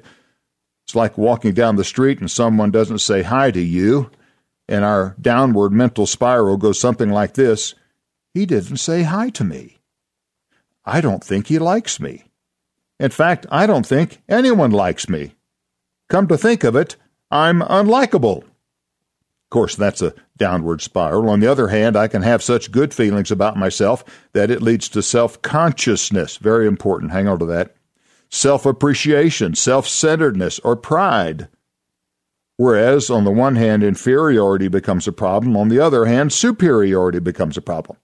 It's 0.86 0.94
like 0.94 1.18
walking 1.18 1.56
down 1.56 1.76
the 1.76 1.84
street 1.84 2.20
and 2.20 2.30
someone 2.30 2.70
doesn't 2.70 3.00
say 3.00 3.24
hi 3.24 3.50
to 3.50 3.60
you, 3.60 4.12
and 4.68 4.86
our 4.86 5.16
downward 5.20 5.72
mental 5.72 6.06
spiral 6.06 6.58
goes 6.58 6.80
something 6.80 7.10
like 7.10 7.34
this 7.34 7.74
He 8.36 8.46
didn't 8.46 8.78
say 8.78 9.02
hi 9.02 9.32
to 9.32 9.44
me. 9.44 9.80
I 10.86 11.02
don't 11.02 11.24
think 11.24 11.48
he 11.48 11.58
likes 11.58 12.00
me. 12.00 12.26
In 13.00 13.10
fact, 13.10 13.48
I 13.50 13.66
don't 13.66 13.88
think 13.88 14.22
anyone 14.30 14.72
likes 14.72 15.10
me. 15.10 15.34
Come 16.10 16.28
to 16.28 16.38
think 16.38 16.64
of 16.64 16.76
it, 16.76 16.96
I'm 17.32 17.62
unlikable. 17.62 18.44
Of 19.50 19.52
course, 19.52 19.76
that's 19.76 20.04
a 20.04 20.14
downward 20.38 20.80
spiral. 20.80 21.28
On 21.28 21.40
the 21.40 21.48
other 21.48 21.70
hand, 21.70 21.98
I 21.98 22.08
can 22.08 22.22
have 22.22 22.44
such 22.44 22.72
good 22.72 22.94
feelings 22.94 23.32
about 23.32 23.58
myself 23.58 24.04
that 24.34 24.52
it 24.52 24.62
leads 24.62 24.88
to 24.90 25.02
self 25.02 25.42
consciousness. 25.42 26.38
Very 26.38 26.68
important. 26.68 27.14
Hang 27.14 27.28
on 27.28 27.40
to 27.40 27.48
that. 27.48 27.76
Self 28.30 28.68
appreciation, 28.68 29.56
self 29.56 29.88
centeredness, 29.88 30.60
or 30.60 30.76
pride. 30.76 31.48
Whereas, 32.58 33.10
on 33.10 33.24
the 33.24 33.32
one 33.32 33.56
hand, 33.56 33.82
inferiority 33.82 34.68
becomes 34.68 35.08
a 35.08 35.12
problem. 35.12 35.58
On 35.58 35.70
the 35.70 35.80
other 35.80 36.06
hand, 36.06 36.32
superiority 36.32 37.18
becomes 37.18 37.58
a 37.58 37.62
problem. 37.62 37.98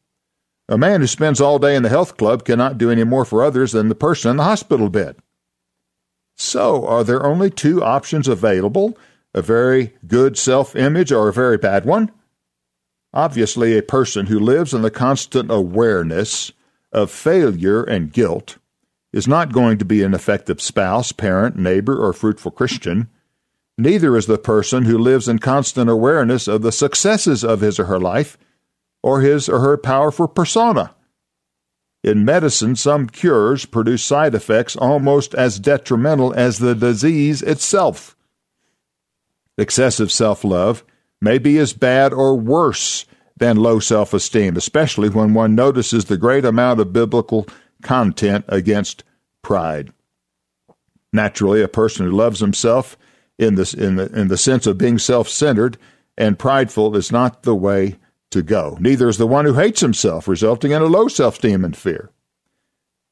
A 0.68 0.80
man 0.80 1.02
who 1.02 1.06
spends 1.06 1.40
all 1.40 1.60
day 1.60 1.76
in 1.76 1.84
the 1.84 1.90
health 1.90 2.18
club 2.18 2.44
cannot 2.44 2.80
do 2.80 2.90
any 2.90 3.04
more 3.04 3.24
for 3.24 3.44
others 3.44 3.74
than 3.74 3.88
the 3.88 3.94
person 3.94 4.32
in 4.32 4.38
the 4.38 4.46
hospital 4.46 4.90
bed. 4.90 5.18
So, 6.36 6.88
are 6.88 7.04
there 7.04 7.24
only 7.24 7.52
two 7.52 7.84
options 7.84 8.28
available? 8.28 8.98
A 9.36 9.42
very 9.42 9.94
good 10.08 10.38
self 10.38 10.76
image 10.76 11.12
or 11.12 11.28
a 11.28 11.34
very 11.34 11.58
bad 11.58 11.86
one? 11.86 12.10
Obviously, 13.14 13.78
a 13.78 13.84
person 13.84 14.26
who 14.26 14.40
lives 14.40 14.74
in 14.74 14.82
the 14.82 14.90
constant 14.90 15.52
awareness 15.52 16.52
of 16.92 17.12
failure 17.12 17.84
and 17.84 18.12
guilt 18.12 18.58
is 19.14 19.28
not 19.28 19.54
going 19.54 19.78
to 19.78 19.86
be 19.86 20.02
an 20.02 20.14
effective 20.14 20.62
spouse, 20.62 21.12
parent, 21.12 21.58
neighbor, 21.58 21.98
or 21.98 22.12
fruitful 22.14 22.52
Christian. 22.52 23.10
Neither 23.78 24.16
is 24.18 24.26
the 24.26 24.38
person 24.38 24.86
who 24.86 24.98
lives 24.98 25.28
in 25.28 25.40
constant 25.40 25.90
awareness 25.90 26.48
of 26.48 26.62
the 26.62 26.72
successes 26.72 27.44
of 27.44 27.62
his 27.62 27.80
or 27.80 27.86
her 27.86 28.00
life 28.00 28.38
or 29.04 29.22
his 29.22 29.48
or 29.50 29.60
her 29.60 29.78
powerful 29.78 30.28
persona. 30.28 30.96
In 32.04 32.24
medicine, 32.24 32.76
some 32.76 33.08
cures 33.08 33.66
produce 33.66 34.04
side 34.04 34.36
effects 34.36 34.76
almost 34.76 35.34
as 35.36 35.60
detrimental 35.60 36.34
as 36.34 36.60
the 36.60 36.76
disease 36.76 37.42
itself. 37.42 38.15
Excessive 39.58 40.12
self 40.12 40.44
love 40.44 40.84
may 41.22 41.38
be 41.38 41.58
as 41.58 41.74
bad 41.74 42.14
or 42.14 42.36
worse 42.36 43.06
than 43.38 43.58
low 43.58 43.80
self 43.80 44.14
esteem, 44.14 44.58
especially 44.58 45.10
when 45.10 45.34
one 45.34 45.56
notices 45.56 46.06
the 46.06 46.18
great 46.18 46.46
amount 46.46 46.80
of 46.80 46.94
biblical 46.94 47.48
content 47.82 48.46
against 48.48 49.04
pride. 49.42 49.92
Naturally, 51.14 51.62
a 51.62 51.68
person 51.68 52.06
who 52.06 52.12
loves 52.12 52.40
himself 52.40 52.98
in, 53.38 53.56
this, 53.56 53.74
in, 53.74 53.96
the, 53.96 54.08
in 54.18 54.28
the 54.28 54.38
sense 54.38 54.68
of 54.68 54.78
being 54.78 54.98
self 54.98 55.30
centered 55.30 55.78
and 56.18 56.40
prideful 56.40 56.96
is 56.96 57.12
not 57.12 57.44
the 57.44 57.56
way 57.56 57.98
to 58.32 58.42
go. 58.42 58.78
Neither 58.80 59.08
is 59.08 59.18
the 59.18 59.28
one 59.28 59.46
who 59.46 59.54
hates 59.54 59.82
himself, 59.82 60.28
resulting 60.28 60.72
in 60.72 60.82
a 60.82 60.86
low 60.86 61.08
self 61.08 61.36
esteem 61.36 61.64
and 61.64 61.76
fear. 61.76 62.10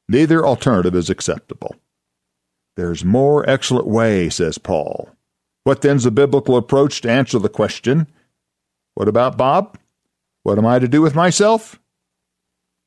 Neither 0.08 0.44
alternative 0.44 0.94
is 0.94 1.08
acceptable. 1.08 1.74
There's 2.76 3.04
more 3.04 3.48
excellent 3.48 3.86
way, 3.86 4.28
says 4.28 4.58
Paul. 4.58 5.13
What 5.64 5.80
then's 5.80 6.04
the 6.04 6.10
biblical 6.10 6.56
approach 6.56 7.00
to 7.00 7.10
answer 7.10 7.38
the 7.38 7.48
question, 7.48 8.06
What 8.94 9.08
about 9.08 9.36
Bob? 9.36 9.78
What 10.42 10.58
am 10.58 10.66
I 10.66 10.78
to 10.78 10.86
do 10.86 11.00
with 11.00 11.14
myself? 11.14 11.80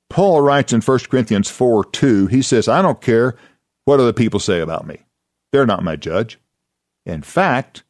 Paul 0.09 0.41
writes 0.41 0.71
in 0.71 0.81
1 0.81 0.99
Corinthians 1.09 1.49
4 1.49 1.85
2, 1.85 2.27
he 2.27 2.41
says, 2.41 2.67
I 2.67 2.81
don't 2.81 3.01
care 3.01 3.35
what 3.85 3.99
other 3.99 4.13
people 4.13 4.39
say 4.39 4.59
about 4.61 4.87
me. 4.87 4.99
They're 5.51 5.65
not 5.65 5.83
my 5.83 5.95
judge. 5.95 6.39
In 7.05 7.23
fact, 7.23 7.83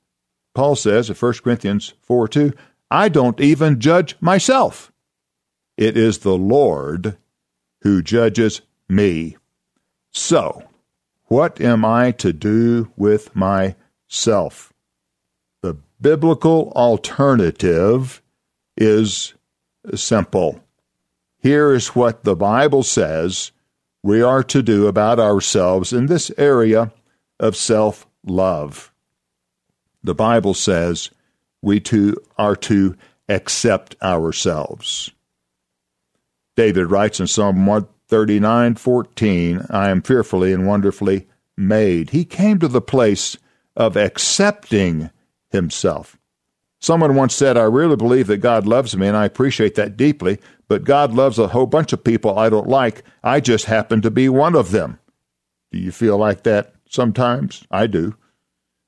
Paul 0.55 0.75
says 0.75 1.09
in 1.09 1.15
1 1.15 1.33
Corinthians 1.43 1.93
4 2.01 2.27
2, 2.27 2.53
I 2.89 3.09
don't 3.09 3.39
even 3.41 3.79
judge 3.79 4.15
myself. 4.21 4.91
It 5.75 5.97
is 5.97 6.19
the 6.19 6.37
Lord 6.37 7.17
who 7.81 8.01
judges 8.01 8.61
me. 8.87 9.37
So, 10.11 10.63
what 11.25 11.59
am 11.59 11.83
I 11.83 12.11
to 12.11 12.31
do 12.31 12.91
with 12.95 13.35
myself? 13.35 14.73
Biblical 15.99 16.71
alternative 16.75 18.21
is 18.75 19.33
simple. 19.95 20.61
Here 21.39 21.73
is 21.73 21.89
what 21.89 22.23
the 22.23 22.35
Bible 22.35 22.83
says 22.83 23.51
we 24.03 24.21
are 24.21 24.43
to 24.43 24.61
do 24.61 24.87
about 24.87 25.19
ourselves 25.19 25.93
in 25.93 26.05
this 26.05 26.31
area 26.37 26.91
of 27.39 27.55
self 27.55 28.07
love. 28.25 28.91
The 30.03 30.15
Bible 30.15 30.53
says 30.53 31.09
we 31.61 31.79
too 31.79 32.15
are 32.37 32.55
to 32.55 32.95
accept 33.27 33.95
ourselves. 34.01 35.11
David 36.55 36.89
writes 36.89 37.19
in 37.19 37.27
Psalm 37.27 37.65
139:14, 37.65 39.67
I 39.69 39.89
am 39.89 40.01
fearfully 40.01 40.53
and 40.53 40.65
wonderfully 40.65 41.27
made. 41.55 42.11
He 42.11 42.25
came 42.25 42.59
to 42.59 42.67
the 42.67 42.81
place 42.81 43.37
of 43.75 43.95
accepting 43.95 45.11
himself. 45.49 46.17
Someone 46.79 47.15
once 47.15 47.33
said, 47.33 47.57
I 47.57 47.63
really 47.63 47.95
believe 47.95 48.27
that 48.27 48.37
God 48.37 48.67
loves 48.67 48.95
me, 48.95 49.07
and 49.07 49.17
I 49.17 49.25
appreciate 49.25 49.75
that 49.75 49.97
deeply, 49.97 50.39
but 50.67 50.83
God 50.83 51.13
loves 51.13 51.39
a 51.39 51.47
whole 51.47 51.65
bunch 51.65 51.91
of 51.91 52.03
people 52.03 52.37
I 52.37 52.49
don't 52.49 52.67
like. 52.67 53.03
I 53.23 53.39
just 53.39 53.65
happen 53.65 54.01
to 54.01 54.11
be 54.11 54.29
one 54.29 54.55
of 54.55 54.71
them. 54.71 54.99
Do 55.71 55.79
you 55.79 55.91
feel 55.91 56.17
like 56.17 56.43
that 56.43 56.73
sometimes? 56.89 57.65
I 57.71 57.87
do. 57.87 58.15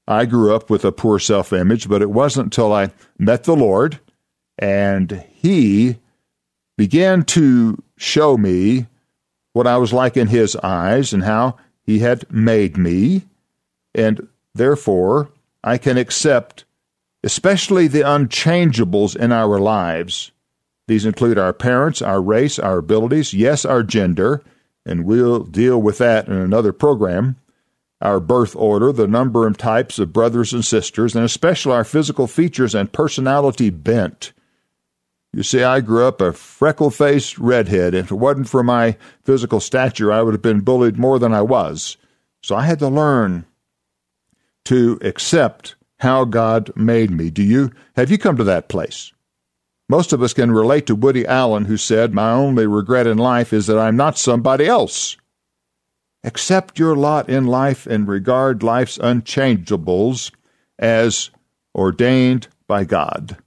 I 0.07 0.25
grew 0.25 0.55
up 0.55 0.69
with 0.69 0.85
a 0.85 0.91
poor 0.91 1.19
self 1.19 1.53
image, 1.53 1.87
but 1.87 2.01
it 2.01 2.09
wasn't 2.09 2.47
until 2.47 2.73
I 2.73 2.91
met 3.17 3.43
the 3.43 3.55
Lord 3.55 3.99
and 4.57 5.23
He 5.31 5.97
began 6.77 7.23
to 7.25 7.81
show 7.97 8.37
me 8.37 8.87
what 9.53 9.67
I 9.67 9.77
was 9.77 9.93
like 9.93 10.17
in 10.17 10.27
His 10.27 10.55
eyes 10.57 11.13
and 11.13 11.23
how 11.23 11.57
He 11.81 11.99
had 11.99 12.31
made 12.31 12.77
me. 12.77 13.23
And 13.95 14.27
therefore, 14.53 15.31
I 15.63 15.77
can 15.77 15.97
accept, 15.97 16.65
especially 17.23 17.87
the 17.87 18.01
unchangeables 18.01 19.15
in 19.15 19.31
our 19.31 19.59
lives. 19.59 20.31
These 20.87 21.05
include 21.05 21.37
our 21.37 21.53
parents, 21.53 22.01
our 22.01 22.21
race, 22.21 22.57
our 22.57 22.79
abilities, 22.79 23.33
yes, 23.33 23.65
our 23.65 23.83
gender, 23.83 24.41
and 24.85 25.05
we'll 25.05 25.43
deal 25.43 25.81
with 25.81 25.97
that 25.99 26.27
in 26.27 26.33
another 26.33 26.73
program, 26.73 27.35
our 28.01 28.19
birth 28.19 28.55
order, 28.55 28.91
the 28.91 29.07
number 29.07 29.45
and 29.45 29.57
types 29.57 29.99
of 29.99 30.13
brothers 30.13 30.53
and 30.53 30.65
sisters, 30.65 31.15
and 31.15 31.25
especially 31.25 31.73
our 31.73 31.83
physical 31.83 32.25
features 32.25 32.73
and 32.73 32.91
personality 32.91 33.69
bent. 33.69 34.31
You 35.31 35.43
see, 35.43 35.61
I 35.61 35.81
grew 35.81 36.07
up 36.07 36.21
a 36.21 36.33
freckle 36.33 36.89
faced 36.89 37.37
redhead. 37.37 37.93
If 37.93 38.09
it 38.09 38.15
wasn't 38.15 38.49
for 38.49 38.63
my 38.63 38.97
physical 39.23 39.59
stature, 39.59 40.11
I 40.11 40.23
would 40.23 40.33
have 40.33 40.41
been 40.41 40.61
bullied 40.61 40.97
more 40.97 41.19
than 41.19 41.33
I 41.33 41.43
was. 41.43 41.97
So 42.41 42.55
I 42.55 42.63
had 42.63 42.79
to 42.79 42.87
learn 42.87 43.45
to 44.69 44.99
accept 45.01 45.75
how 45.99 46.25
God 46.25 46.71
made 46.75 47.09
me. 47.09 47.31
Do 47.31 47.41
you 47.41 47.71
have 47.95 48.11
you 48.11 48.19
come 48.19 48.37
to 48.37 48.43
that 48.43 48.69
place? 48.69 49.11
Most 49.89 50.13
of 50.13 50.21
us 50.21 50.33
can 50.33 50.51
relate 50.51 50.85
to 50.85 50.95
Woody 50.95 51.25
Allen 51.25 51.65
who 51.65 51.75
said, 51.75 52.13
"My 52.13 52.31
only 52.31 52.67
regret 52.67 53.07
in 53.07 53.17
life 53.17 53.51
is 53.51 53.65
that 53.65 53.79
I'm 53.79 53.95
not 53.95 54.19
somebody 54.19 54.67
else." 54.67 55.17
Accept 56.23 56.77
your 56.77 56.95
lot 56.95 57.29
in 57.29 57.47
life 57.47 57.87
and 57.87 58.07
regard 58.07 58.61
life's 58.61 58.99
unchangeables 58.99 60.31
as 60.77 61.31
ordained 61.73 62.47
by 62.67 62.83
God. 62.83 63.37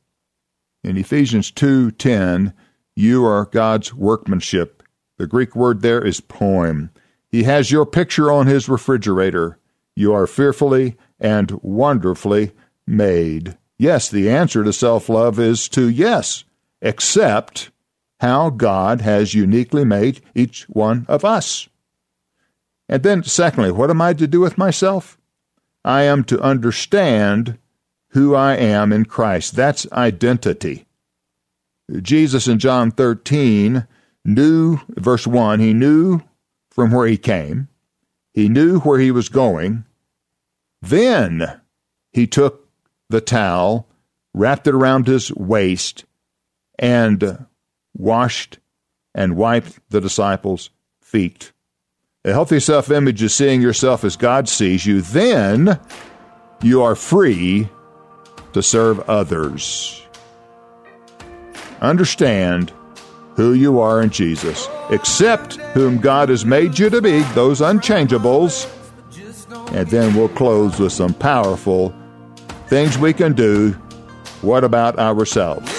In 0.83 0.97
Ephesians 0.97 1.53
2:10, 1.53 2.53
you 2.97 3.25
are 3.25 3.45
God's 3.45 3.95
workmanship. 3.95 4.83
The 5.19 5.29
Greek 5.29 5.55
word 5.55 5.83
there 5.83 6.05
is 6.05 6.21
poem. 6.21 6.91
He 7.29 7.45
has 7.45 7.71
your 7.71 7.87
picture 7.87 8.33
on 8.33 8.49
his 8.49 8.69
refrigerator. 8.69 9.59
You 9.95 10.13
are 10.15 10.27
fearfully 10.27 10.97
and 11.23 11.53
wonderfully 11.63 12.53
made. 12.87 13.57
Yes, 13.79 14.11
the 14.11 14.29
answer 14.29 14.63
to 14.65 14.73
self 14.73 15.09
love 15.09 15.39
is 15.39 15.69
to 15.71 15.89
yes, 15.89 16.45
accept 16.83 17.71
how 18.21 18.51
God 18.51 19.01
has 19.01 19.35
uniquely 19.35 19.85
made 19.85 20.21
each 20.35 20.65
one 20.69 21.07
of 21.09 21.25
us. 21.25 21.69
And 22.89 23.03
then, 23.03 23.23
secondly, 23.23 23.73
what 23.73 23.91
am 23.91 24.03
I 24.03 24.13
to 24.13 24.27
do 24.27 24.41
with 24.41 24.59
myself? 24.59 25.19
I 25.85 26.03
am 26.03 26.25
to 26.25 26.41
understand 26.41 27.59
who 28.11 28.35
I 28.35 28.57
am 28.57 28.93
in 28.93 29.07
Christ. 29.07 29.57
That's 29.57 29.91
identity. 29.93 30.87
Jesus 32.01 32.47
in 32.47 32.59
John 32.59 32.91
13 32.91 33.87
knew, 34.25 34.79
verse 34.91 35.27
1, 35.27 35.61
he 35.61 35.73
knew 35.73 36.21
from 36.71 36.93
where 36.93 37.07
he 37.07 37.17
came, 37.17 37.69
he 38.33 38.49
knew 38.49 38.81
where 38.81 38.99
he 38.99 39.11
was 39.11 39.29
going, 39.29 39.85
then 40.83 41.61
he 42.13 42.27
took 42.27 42.69
the 43.09 43.21
towel, 43.21 43.89
wrapped 44.35 44.67
it 44.67 44.75
around 44.75 45.07
his 45.07 45.33
waist, 45.35 46.05
and 46.79 47.47
washed 47.95 48.59
and 49.15 49.37
wiped 49.37 49.79
the 49.91 50.01
disciples' 50.01 50.71
feet. 51.01 51.53
A 52.25 52.33
healthy 52.33 52.61
self 52.61 52.91
image 52.91 53.23
is 53.23 53.35
seeing 53.35 53.63
yourself 53.63 54.05
as 54.05 54.17
God 54.17 54.49
sees 54.49 54.85
you. 54.85 55.01
Then 55.01 55.79
you 56.63 56.83
are 56.83 56.95
free 56.95 57.69
to 58.53 58.63
serve 58.63 59.01
others. 59.09 60.03
Understand 61.81 62.73
who 63.35 63.55
you 63.55 63.81
are 63.81 64.03
in 64.03 64.11
Jesus. 64.11 64.69
Accept 64.91 65.55
whom 65.75 65.99
God 65.99 66.29
has 66.29 66.45
made 66.45 66.79
you 66.79 66.91
to 66.91 67.01
be, 67.01 67.23
those 67.35 67.61
unchangeables. 67.61 68.69
And 69.73 69.89
then 69.89 70.15
we'll 70.15 70.29
close 70.29 70.79
with 70.79 70.93
some 70.93 71.15
powerful 71.15 71.95
things 72.67 72.99
we 72.99 73.13
can 73.13 73.33
do. 73.33 73.73
What 74.43 74.65
about 74.65 74.99
ourselves? 74.99 75.71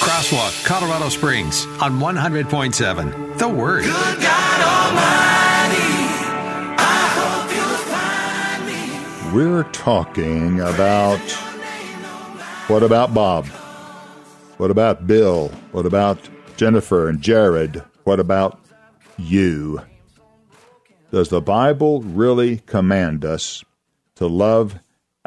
Crosswalk, 0.00 0.64
Colorado 0.64 1.10
Springs 1.10 1.66
on 1.82 1.98
100.7. 1.98 3.38
The 3.38 3.48
Word. 3.48 3.84
We're 9.34 9.64
talking 9.72 10.60
about 10.60 11.18
what 12.68 12.82
about 12.82 13.12
Bob? 13.12 13.46
What 14.56 14.70
about 14.70 15.06
Bill? 15.06 15.48
What 15.72 15.84
about 15.84 16.18
Jennifer 16.56 17.08
and 17.08 17.20
Jared? 17.20 17.82
What 18.04 18.20
about 18.20 18.60
you? 19.18 19.80
Does 21.10 21.28
the 21.28 21.40
Bible 21.40 22.02
really 22.02 22.58
command 22.58 23.24
us 23.24 23.64
to 24.14 24.28
love 24.28 24.78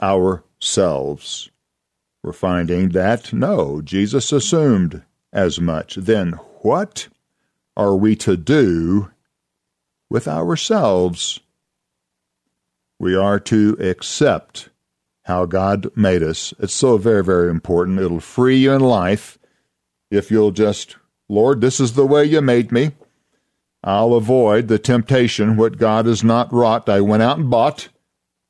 ourselves? 0.01 1.49
We're 2.23 2.31
finding 2.31 2.89
that 2.89 3.33
no, 3.33 3.81
Jesus 3.81 4.31
assumed 4.31 5.03
as 5.33 5.59
much. 5.59 5.95
Then 5.95 6.33
what 6.61 7.09
are 7.75 7.95
we 7.95 8.15
to 8.17 8.37
do 8.37 9.11
with 10.09 10.27
ourselves? 10.27 11.41
We 12.97 13.13
are 13.15 13.41
to 13.41 13.77
accept 13.79 14.69
how 15.27 15.45
God 15.45 15.91
made 15.95 16.23
us. 16.23 16.53
It's 16.57 16.73
so 16.73 16.97
very, 16.97 17.21
very 17.21 17.49
important. 17.49 17.99
It'll 17.99 18.21
free 18.21 18.57
you 18.57 18.71
in 18.71 18.79
life 18.79 19.37
if 20.09 20.31
you'll 20.31 20.51
just, 20.51 20.95
Lord, 21.27 21.59
this 21.59 21.81
is 21.81 21.93
the 21.93 22.05
way 22.05 22.23
you 22.23 22.41
made 22.41 22.71
me. 22.71 22.91
I'll 23.83 24.13
avoid 24.13 24.69
the 24.69 24.79
temptation, 24.79 25.57
what 25.57 25.77
God 25.77 26.05
has 26.05 26.23
not 26.23 26.51
wrought, 26.53 26.87
I 26.87 27.01
went 27.01 27.23
out 27.23 27.37
and 27.37 27.49
bought. 27.49 27.89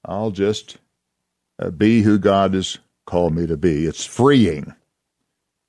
I'll 0.06 0.30
just 0.30 0.78
uh, 1.60 1.72
be 1.72 2.04
who 2.04 2.20
God 2.20 2.54
has 2.54 2.78
called 3.08 3.36
me 3.36 3.48
to 3.48 3.58
be. 3.58 3.86
It's 3.86 4.06
freeing. 4.06 4.76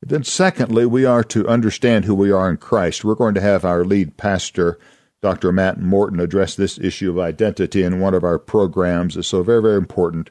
Then, 0.03 0.25
secondly, 0.25 0.85
we 0.85 1.07
are 1.07 1.25
to 1.25 1.49
understand 1.49 2.05
who 2.05 2.15
we 2.15 2.31
are 2.31 2.51
in 2.51 2.59
Christ. 2.59 3.03
We're 3.03 3.15
going 3.15 3.35
to 3.35 3.41
have 3.41 3.65
our 3.65 3.85
lead 3.85 4.19
pastor 4.19 4.79
Dr. 5.21 5.53
Matt 5.53 5.81
Morton 5.81 6.21
address 6.21 6.55
this 6.55 6.79
issue 6.79 7.11
of 7.11 7.19
identity 7.19 7.83
in 7.83 7.99
one 7.99 8.15
of 8.15 8.23
our 8.23 8.39
programs. 8.39 9.17
It's 9.17 9.29
so 9.29 9.43
very, 9.43 9.63
very 9.63 9.77
important. 9.77 10.31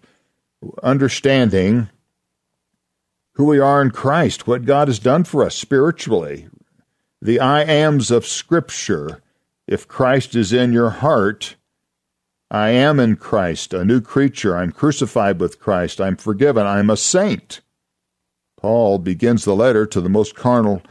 Understanding 0.81 1.89
who 3.33 3.45
we 3.45 3.59
are 3.59 3.81
in 3.81 3.91
Christ, 3.91 4.47
what 4.47 4.65
God 4.65 4.87
has 4.87 4.99
done 4.99 5.23
for 5.23 5.43
us 5.43 5.55
spiritually, 5.55 6.47
the 7.21 7.39
I 7.39 7.63
ams 7.63 8.09
of 8.11 8.25
Scripture. 8.25 9.21
If 9.67 9.87
Christ 9.87 10.35
is 10.35 10.53
in 10.53 10.73
your 10.73 10.89
heart, 10.89 11.55
I 12.49 12.69
am 12.69 12.99
in 12.99 13.17
Christ, 13.17 13.73
a 13.73 13.83
new 13.83 14.01
creature. 14.01 14.55
I'm 14.55 14.71
crucified 14.71 15.39
with 15.39 15.59
Christ. 15.59 15.99
I'm 15.99 16.15
forgiven. 16.15 16.65
I'm 16.65 16.89
a 16.89 16.97
saint. 16.97 17.61
Paul 18.59 18.97
begins 18.99 19.45
the 19.45 19.55
letter 19.55 19.85
to 19.85 20.01
the 20.01 20.09
most 20.09 20.35
carnal 20.35 20.81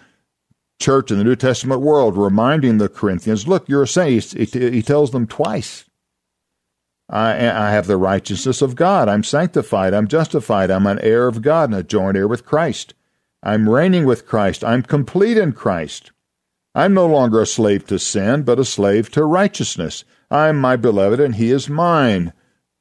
church 0.79 1.11
in 1.11 1.19
the 1.19 1.25
New 1.25 1.37
Testament 1.37 1.81
world, 1.81 2.17
reminding 2.17 2.79
the 2.79 2.89
Corinthians, 2.89 3.49
look, 3.49 3.69
you're 3.69 3.85
a 3.85 3.89
saint. 3.89 4.33
He, 4.33 4.45
he 4.45 4.83
tells 4.83 5.11
them 5.11 5.27
twice. 5.27 5.85
I, 7.09 7.33
I 7.49 7.71
have 7.71 7.87
the 7.87 7.97
righteousness 7.97 8.63
of 8.63 8.75
God. 8.75 9.09
I'm 9.09 9.23
sanctified. 9.23 9.95
I'm 9.95 10.09
justified. 10.09 10.71
I'm 10.71 10.87
an 10.87 10.99
heir 11.01 11.29
of 11.29 11.43
God 11.43 11.71
and 11.71 11.79
a 11.79 11.83
joint 11.83 12.17
heir 12.17 12.27
with 12.27 12.45
Christ. 12.45 12.95
I'm 13.43 13.69
reigning 13.69 14.07
with 14.07 14.27
Christ. 14.27 14.65
I'm 14.65 14.83
complete 14.83 15.39
in 15.39 15.53
Christ. 15.53 16.11
I'm 16.75 16.95
no 16.95 17.07
longer 17.07 17.41
a 17.41 17.47
slave 17.47 17.87
to 17.87 17.99
sin, 17.99 18.43
but 18.43 18.59
a 18.59 18.65
slave 18.65 19.11
to 19.13 19.25
righteousness. 19.25 20.05
I'm 20.31 20.61
my 20.61 20.77
beloved, 20.77 21.21
and 21.21 21.37
he 21.37 21.51
is 21.51 21.69
mine. 21.69 22.33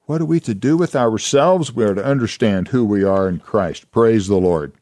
What 0.02 0.22
are 0.22 0.26
we 0.26 0.40
to 0.42 0.54
do 0.54 0.76
with 0.76 0.96
ourselves? 0.96 1.74
We 1.74 1.84
are 1.84 1.94
to 1.94 2.04
understand 2.04 2.70
who 2.70 2.84
we 2.84 3.04
are 3.04 3.30
in 3.30 3.40
Christ. 3.40 3.92
Praise 3.92 4.28
the 4.28 4.38
Lord. 4.38 4.74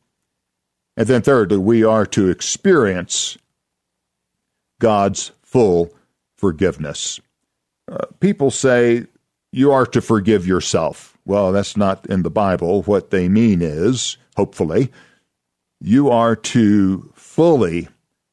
And 0.95 1.07
then, 1.07 1.21
thirdly, 1.21 1.57
we 1.57 1.83
are 1.83 2.05
to 2.07 2.29
experience 2.29 3.37
God's 4.79 5.31
full 5.41 5.93
forgiveness. 6.35 7.19
Uh, 7.91 8.05
people 8.19 8.51
say 8.51 9.07
you 9.53 9.71
are 9.71 9.85
to 9.85 10.01
forgive 10.01 10.47
yourself. 10.47 11.15
Well, 11.25 11.51
that's 11.51 11.77
not 11.77 12.07
in 12.07 12.23
the 12.23 12.31
Bible. 12.31 12.81
What 12.81 13.11
they 13.11 13.29
mean 13.29 13.61
is, 13.61 14.17
hopefully, 14.35 14.91
you 15.79 16.09
are 16.09 16.35
to 16.35 17.11
fully 17.13 17.87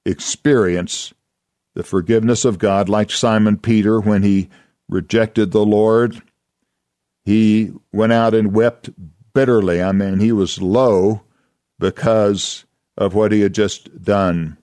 experience 0.07 1.13
the 1.75 1.83
forgiveness 1.83 2.47
of 2.47 2.59
God, 2.59 2.89
like 2.89 3.11
Simon 3.11 3.59
Peter 3.59 4.01
when 4.01 4.23
he 4.23 4.49
rejected 4.89 5.53
the 5.53 5.65
Lord. 5.65 6.23
He 7.27 7.75
went 7.93 8.13
out 8.13 8.35
and 8.35 8.55
wept 8.55 8.89
bitterly. 9.35 9.83
I 9.83 9.93
mean, 9.93 10.21
he 10.21 10.33
was 10.33 10.63
low 10.63 11.21
because 11.79 12.65
of 12.97 13.15
what 13.15 13.31
he 13.31 13.43
had 13.43 13.55
just 13.55 14.03
done. 14.03 14.57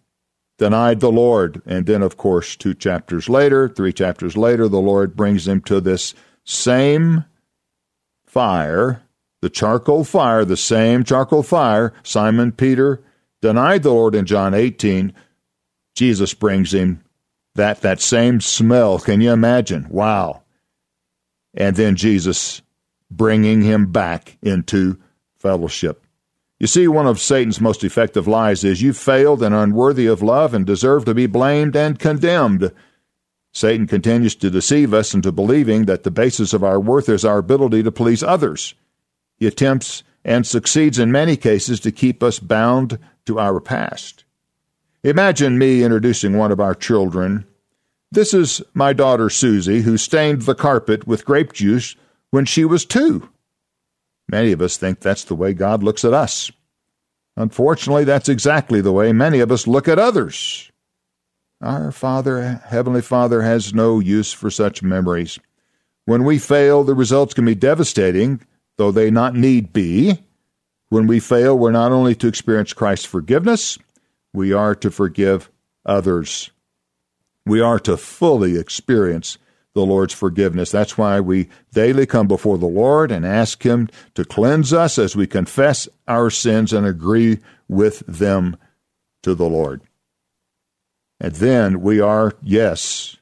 Denied 0.58 1.02
the 1.02 1.12
Lord. 1.12 1.62
And 1.68 1.86
then, 1.86 2.02
of 2.02 2.18
course, 2.18 2.56
two 2.56 2.74
chapters 2.74 3.30
later, 3.30 3.70
three 3.70 3.94
chapters 3.94 4.36
later, 4.36 4.68
the 4.68 4.82
Lord 4.82 5.16
brings 5.16 5.48
him 5.48 5.62
to 5.62 5.80
this 5.80 6.16
same 6.48 7.26
fire, 8.26 9.04
the 9.42 9.50
charcoal 9.50 10.06
fire, 10.06 10.46
the 10.46 10.58
same 10.58 11.04
charcoal 11.04 11.44
fire. 11.44 11.94
Simon 12.04 12.54
Peter 12.54 13.04
denied 13.42 13.84
the 13.84 13.92
Lord 13.92 14.16
in 14.16 14.26
John 14.26 14.54
18. 14.54 15.14
Jesus 15.94 16.34
brings 16.34 16.74
him 16.74 17.04
that, 17.56 17.82
that 17.82 18.00
same 18.00 18.40
smell. 18.40 18.98
Can 18.98 19.20
you 19.20 19.32
imagine? 19.32 19.88
Wow. 19.90 20.44
And 21.54 21.76
then 21.76 21.98
Jesus 21.98 22.62
bringing 23.12 23.62
him 23.62 23.92
back 23.92 24.38
into 24.42 24.98
fellowship. 25.38 26.02
You 26.60 26.68
see, 26.68 26.88
one 26.88 27.08
of 27.08 27.20
Satan's 27.20 27.60
most 27.60 27.84
effective 27.84 28.26
lies 28.26 28.64
is 28.64 28.82
you 28.82 28.94
failed 28.94 29.44
and 29.44 29.54
unworthy 29.54 30.08
of 30.08 30.24
love 30.24 30.54
and 30.54 30.66
deserve 30.66 31.04
to 31.06 31.14
be 31.14 31.28
blamed 31.28 31.76
and 31.76 32.00
condemned. 32.00 32.72
Satan 33.58 33.88
continues 33.88 34.36
to 34.36 34.52
deceive 34.52 34.94
us 34.94 35.16
into 35.16 35.32
believing 35.32 35.86
that 35.86 36.04
the 36.04 36.12
basis 36.12 36.54
of 36.54 36.64
our 36.64 36.80
worth 36.80 37.10
is 37.10 37.26
our 37.26 37.40
ability 37.40 37.82
to 37.82 37.92
please 37.92 38.22
others. 38.22 38.76
He 39.38 39.48
attempts 39.48 40.04
and 40.24 40.46
succeeds 40.46 41.00
in 41.00 41.12
many 41.12 41.36
cases 41.36 41.80
to 41.80 41.92
keep 41.92 42.22
us 42.22 42.38
bound 42.38 43.00
to 43.26 43.40
our 43.40 43.60
past. 43.60 44.26
Imagine 45.02 45.58
me 45.58 45.84
introducing 45.84 46.38
one 46.38 46.52
of 46.52 46.60
our 46.60 46.76
children. 46.76 47.48
This 48.12 48.32
is 48.32 48.62
my 48.76 48.94
daughter 48.94 49.28
Susie, 49.28 49.82
who 49.82 49.98
stained 49.98 50.44
the 50.44 50.54
carpet 50.54 51.08
with 51.08 51.26
grape 51.26 51.52
juice 51.52 51.96
when 52.30 52.46
she 52.46 52.64
was 52.64 52.86
two. 52.86 53.28
Many 54.30 54.52
of 54.52 54.62
us 54.62 54.78
think 54.78 55.00
that's 55.00 55.24
the 55.24 55.34
way 55.34 55.54
God 55.54 55.82
looks 55.82 56.06
at 56.06 56.14
us. 56.14 56.52
Unfortunately, 57.36 58.04
that's 58.04 58.30
exactly 58.30 58.82
the 58.82 58.94
way 58.94 59.12
many 59.14 59.40
of 59.40 59.52
us 59.52 59.66
look 59.66 59.88
at 59.88 59.98
others. 59.98 60.72
Our 61.62 61.92
Father, 61.92 62.62
Heavenly 62.66 63.02
Father, 63.02 63.42
has 63.42 63.74
no 63.74 64.00
use 64.00 64.32
for 64.32 64.52
such 64.52 64.84
memories. 64.84 65.40
When 66.06 66.24
we 66.24 66.38
fail, 66.38 66.84
the 66.84 66.94
results 66.94 67.34
can 67.34 67.46
be 67.46 67.56
devastating, 67.56 68.42
though 68.78 68.92
they 68.92 69.10
not 69.10 69.36
need 69.36 69.74
be. 69.74 70.24
When 70.90 71.08
we 71.08 71.20
fail, 71.20 71.58
we're 71.58 71.72
not 71.72 71.92
only 71.92 72.16
to 72.16 72.28
experience 72.28 72.74
Christ's 72.74 73.06
forgiveness, 73.06 73.78
we 74.34 74.54
are 74.54 74.76
to 74.76 74.92
forgive 74.92 75.50
others. 75.86 76.52
We 77.46 77.60
are 77.60 77.80
to 77.80 77.98
fully 77.98 78.58
experience 78.58 79.38
the 79.74 79.86
Lord's 79.86 80.14
forgiveness. 80.14 80.72
That's 80.72 80.98
why 80.98 81.20
we 81.20 81.50
daily 81.74 82.06
come 82.06 82.28
before 82.28 82.58
the 82.58 82.68
Lord 82.68 83.12
and 83.12 83.26
ask 83.26 83.64
Him 83.64 83.90
to 84.14 84.24
cleanse 84.26 84.74
us 84.74 85.00
as 85.00 85.16
we 85.16 85.28
confess 85.28 85.88
our 86.08 86.30
sins 86.30 86.72
and 86.72 86.86
agree 86.86 87.40
with 87.68 88.00
them 88.08 88.58
to 89.24 89.34
the 89.34 89.50
Lord. 89.50 89.82
And 91.20 91.34
then 91.36 91.82
we 91.82 92.00
are, 92.00 92.34
yes, 92.44 93.18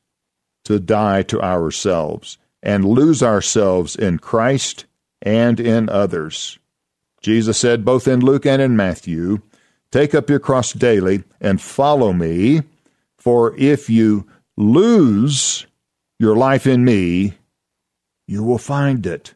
to 0.66 0.80
die 0.80 1.24
to 1.24 1.42
ourselves 1.42 2.38
and 2.62 2.84
lose 2.86 3.24
ourselves 3.24 3.96
in 3.96 4.20
Christ 4.20 4.86
and 5.22 5.60
in 5.60 5.90
others. 5.90 6.60
Jesus 7.22 7.58
said 7.58 7.86
both 7.86 8.08
in 8.08 8.20
Luke 8.20 8.46
and 8.46 8.62
in 8.62 8.76
Matthew, 8.76 9.42
Take 9.92 10.14
up 10.14 10.30
your 10.30 10.40
cross 10.40 10.74
daily 10.74 11.24
and 11.40 11.62
follow 11.62 12.12
me 12.14 12.64
For 13.26 13.56
if 13.58 13.90
you 13.90 14.28
lose 14.56 15.66
your 16.20 16.36
life 16.36 16.68
in 16.68 16.86
me, 16.86 17.34
you 18.28 18.44
will 18.44 18.60
find 18.60 19.04
it. 19.08 19.34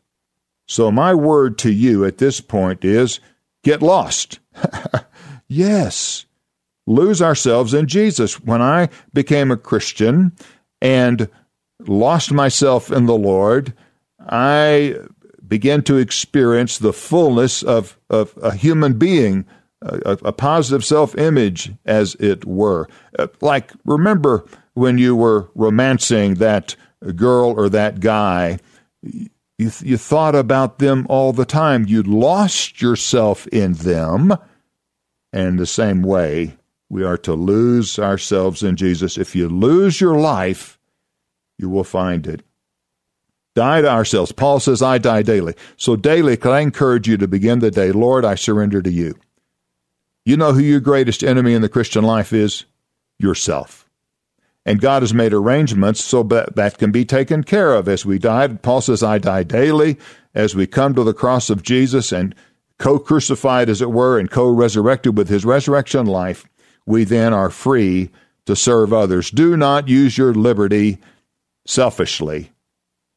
So, 0.67 0.91
my 0.91 1.15
word 1.15 1.57
to 1.59 1.71
you 1.71 2.05
at 2.05 2.19
this 2.19 2.39
point 2.39 2.85
is 2.85 3.19
get 3.63 3.81
lost. 3.81 4.37
yes, 5.47 6.27
lose 6.89 7.21
ourselves 7.21 7.73
in 7.73 7.87
Jesus. 7.87 8.41
When 8.41 8.61
I 8.61 8.89
became 9.13 9.51
a 9.51 9.57
Christian 9.57 10.33
and 10.81 11.29
lost 11.87 12.33
myself 12.33 12.91
in 12.91 13.05
the 13.05 13.17
Lord, 13.17 13.73
I 14.19 14.95
began 15.47 15.83
to 15.83 15.97
experience 15.97 16.77
the 16.77 16.93
fullness 16.93 17.63
of, 17.63 17.97
of 18.09 18.37
a 18.41 18.53
human 18.53 18.97
being, 18.97 19.45
a, 19.81 20.17
a 20.23 20.33
positive 20.33 20.83
self 20.83 21.17
image, 21.17 21.71
as 21.85 22.15
it 22.15 22.45
were. 22.45 22.87
Uh, 23.17 23.27
like, 23.41 23.71
remember 23.85 24.45
when 24.73 24.97
you 24.97 25.15
were 25.15 25.49
romancing 25.55 26.35
that 26.35 26.75
girl 27.15 27.51
or 27.51 27.69
that 27.69 27.99
guy, 27.99 28.59
you, 29.01 29.29
you 29.57 29.97
thought 29.97 30.35
about 30.35 30.79
them 30.79 31.05
all 31.09 31.33
the 31.33 31.45
time. 31.45 31.85
You 31.87 32.03
lost 32.03 32.81
yourself 32.81 33.47
in 33.47 33.73
them. 33.73 34.35
And 35.31 35.59
the 35.59 35.67
same 35.67 36.01
way, 36.01 36.57
we 36.89 37.03
are 37.03 37.17
to 37.17 37.33
lose 37.33 37.99
ourselves 37.99 38.63
in 38.63 38.75
Jesus. 38.75 39.17
If 39.17 39.35
you 39.35 39.47
lose 39.47 40.01
your 40.01 40.19
life, 40.19 40.79
you 41.57 41.69
will 41.69 41.83
find 41.83 42.25
it. 42.25 42.41
Die 43.55 43.81
to 43.81 43.89
ourselves. 43.89 44.31
Paul 44.31 44.59
says, 44.59 44.81
I 44.81 44.97
die 44.97 45.21
daily. 45.21 45.53
So, 45.77 45.95
daily, 45.95 46.37
can 46.37 46.51
I 46.51 46.61
encourage 46.61 47.07
you 47.07 47.17
to 47.17 47.27
begin 47.27 47.59
the 47.59 47.71
day, 47.71 47.91
Lord, 47.91 48.25
I 48.25 48.35
surrender 48.35 48.81
to 48.81 48.91
you. 48.91 49.15
You 50.25 50.37
know 50.37 50.53
who 50.53 50.61
your 50.61 50.79
greatest 50.79 51.23
enemy 51.23 51.53
in 51.53 51.61
the 51.61 51.69
Christian 51.69 52.03
life 52.03 52.33
is? 52.33 52.65
Yourself. 53.17 53.89
And 54.65 54.81
God 54.81 55.01
has 55.01 55.13
made 55.13 55.33
arrangements 55.33 56.03
so 56.03 56.23
that 56.23 56.55
that 56.55 56.77
can 56.77 56.91
be 56.91 57.05
taken 57.05 57.43
care 57.43 57.73
of 57.73 57.87
as 57.87 58.05
we 58.05 58.19
die. 58.19 58.47
Paul 58.47 58.81
says, 58.81 59.01
I 59.01 59.17
die 59.17 59.43
daily 59.43 59.97
as 60.35 60.55
we 60.55 60.67
come 60.67 60.93
to 60.95 61.03
the 61.03 61.13
cross 61.13 61.49
of 61.49 61.63
Jesus 61.63 62.11
and 62.11 62.35
co 62.77 62.99
crucified, 62.99 63.69
as 63.69 63.81
it 63.81 63.91
were, 63.91 64.19
and 64.19 64.29
co 64.29 64.49
resurrected 64.49 65.17
with 65.17 65.27
his 65.27 65.45
resurrection 65.45 66.05
life. 66.05 66.47
We 66.89 67.03
then 67.03 67.33
are 67.33 67.51
free 67.51 68.09
to 68.47 68.55
serve 68.55 68.91
others. 68.93 69.29
Do 69.29 69.55
not 69.55 69.87
use 69.87 70.17
your 70.17 70.33
liberty 70.33 70.97
selfishly, 71.67 72.49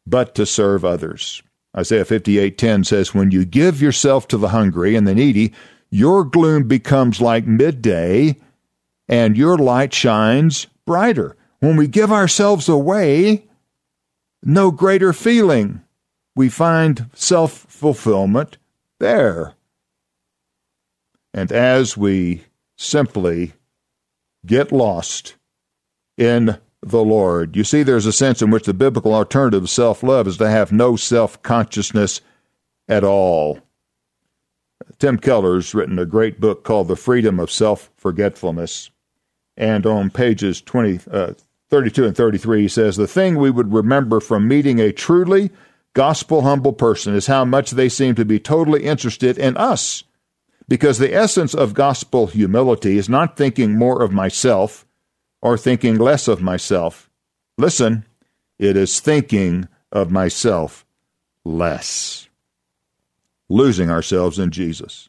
but 0.07 0.35
to 0.35 0.45
serve 0.45 0.85
others. 0.85 1.43
Isaiah 1.75 2.05
58:10 2.05 2.85
says, 2.85 3.15
"When 3.15 3.31
you 3.31 3.47
give 3.47 3.81
yourself 3.81 4.29
to 4.29 4.37
the 4.37 4.51
hungry 4.51 4.95
and 4.95 5.09
the 5.09 5.15
needy, 5.15 5.55
your 5.89 6.23
gloom 6.23 6.69
becomes 6.69 7.23
like 7.23 7.47
midday, 7.47 8.37
and 9.09 9.39
your 9.39 9.57
light 9.57 9.95
shines 9.95 10.67
brighter. 10.85 11.35
When 11.61 11.77
we 11.77 11.87
give 11.87 12.13
ourselves 12.13 12.69
away, 12.69 13.47
no 14.43 14.71
greater 14.71 15.15
feeling. 15.15 15.81
We 16.37 16.51
find 16.51 17.09
self 17.15 17.53
fulfillment 17.71 18.59
there. 19.01 19.55
And 21.33 21.51
as 21.51 21.97
we 21.97 22.45
simply 22.77 23.55
get 24.47 24.73
lost 24.73 25.37
in 26.17 26.59
the 26.83 27.05
Lord, 27.05 27.57
you 27.57 27.65
see, 27.65 27.83
there's 27.83 28.07
a 28.07 28.13
sense 28.13 28.43
in 28.43 28.51
which 28.51 28.65
the 28.65 28.75
biblical 28.75 29.15
alternative 29.15 29.65
of 29.65 29.71
self 29.71 30.03
love 30.03 30.27
is 30.27 30.37
to 30.39 30.51
have 30.51 30.73
no 30.73 30.97
self 30.97 31.41
consciousness 31.43 32.21
at 32.89 33.05
all. 33.05 33.61
Tim 34.99 35.19
Keller's 35.19 35.75
written 35.75 35.99
a 35.99 36.07
great 36.07 36.41
book 36.41 36.65
called 36.65 36.89
The 36.89 36.97
Freedom 36.97 37.39
of 37.39 37.51
Self 37.51 37.91
Forgetfulness. 37.97 38.91
And 39.57 39.87
on 39.87 40.11
pages 40.11 40.61
20, 40.61 41.01
uh, 41.11 41.35
32 41.71 42.07
and 42.07 42.17
33, 42.17 42.63
he 42.63 42.69
says, 42.69 42.97
The 42.97 43.07
thing 43.07 43.37
we 43.37 43.51
would 43.51 43.73
remember 43.73 44.21
from 44.21 44.49
meeting 44.49 44.81
a 44.81 44.93
truly 44.93 45.51
gospel 45.95 46.43
humble 46.43 46.73
person 46.73 47.15
is 47.15 47.27
how 47.27 47.45
much 47.45 47.73
they 47.73 47.89
seem 47.89 48.15
to 48.15 48.25
be 48.25 48.41
totally 48.41 48.85
interested 48.85 49.39
in 49.39 49.57
us. 49.57 50.05
Because 50.69 50.99
the 50.99 51.15
essence 51.15 51.55
of 51.55 51.75
gospel 51.75 52.29
humility 52.29 52.97
is 52.97 53.09
not 53.09 53.37
thinking 53.37 53.77
more 53.77 54.03
of 54.03 54.13
myself 54.13 54.87
or 55.41 55.59
thinking 55.59 55.97
less 55.97 56.29
of 56.29 56.41
myself. 56.41 57.11
Listen, 57.59 58.05
it 58.59 58.77
is 58.77 59.01
thinking 59.01 59.69
of 59.91 60.11
myself 60.11 60.87
less. 61.45 62.29
Losing 63.49 63.91
ourselves 63.91 64.39
in 64.39 64.51
Jesus. 64.51 65.09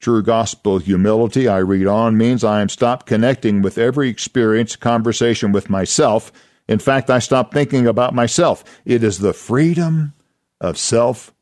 True 0.00 0.22
gospel 0.22 0.78
humility, 0.78 1.46
I 1.46 1.58
read 1.58 1.86
on, 1.86 2.16
means 2.16 2.42
I 2.42 2.60
am 2.60 2.68
stopped 2.68 3.06
connecting 3.06 3.62
with 3.62 3.78
every 3.78 4.08
experience, 4.08 4.74
conversation 4.74 5.52
with 5.52 5.70
myself. 5.70 6.32
In 6.66 6.78
fact, 6.78 7.10
I 7.10 7.18
stop 7.18 7.52
thinking 7.52 7.86
about 7.86 8.14
myself. 8.14 8.64
It 8.84 9.04
is 9.04 9.18
the 9.18 9.32
freedom 9.32 10.14
of 10.60 10.78
self 10.78 11.32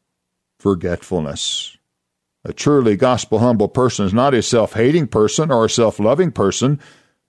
forgetfulness. 0.59 1.79
A 2.45 2.53
truly 2.53 2.97
gospel 2.97 3.39
humble 3.41 3.69
person 3.69 4.07
is 4.07 4.15
not 4.15 4.35
a 4.35 4.43
self 4.43 4.73
hating 4.73 5.09
person 5.09 5.51
or 5.51 5.67
a 5.67 5.71
self 5.71 6.01
loving 6.01 6.33
person, 6.33 6.81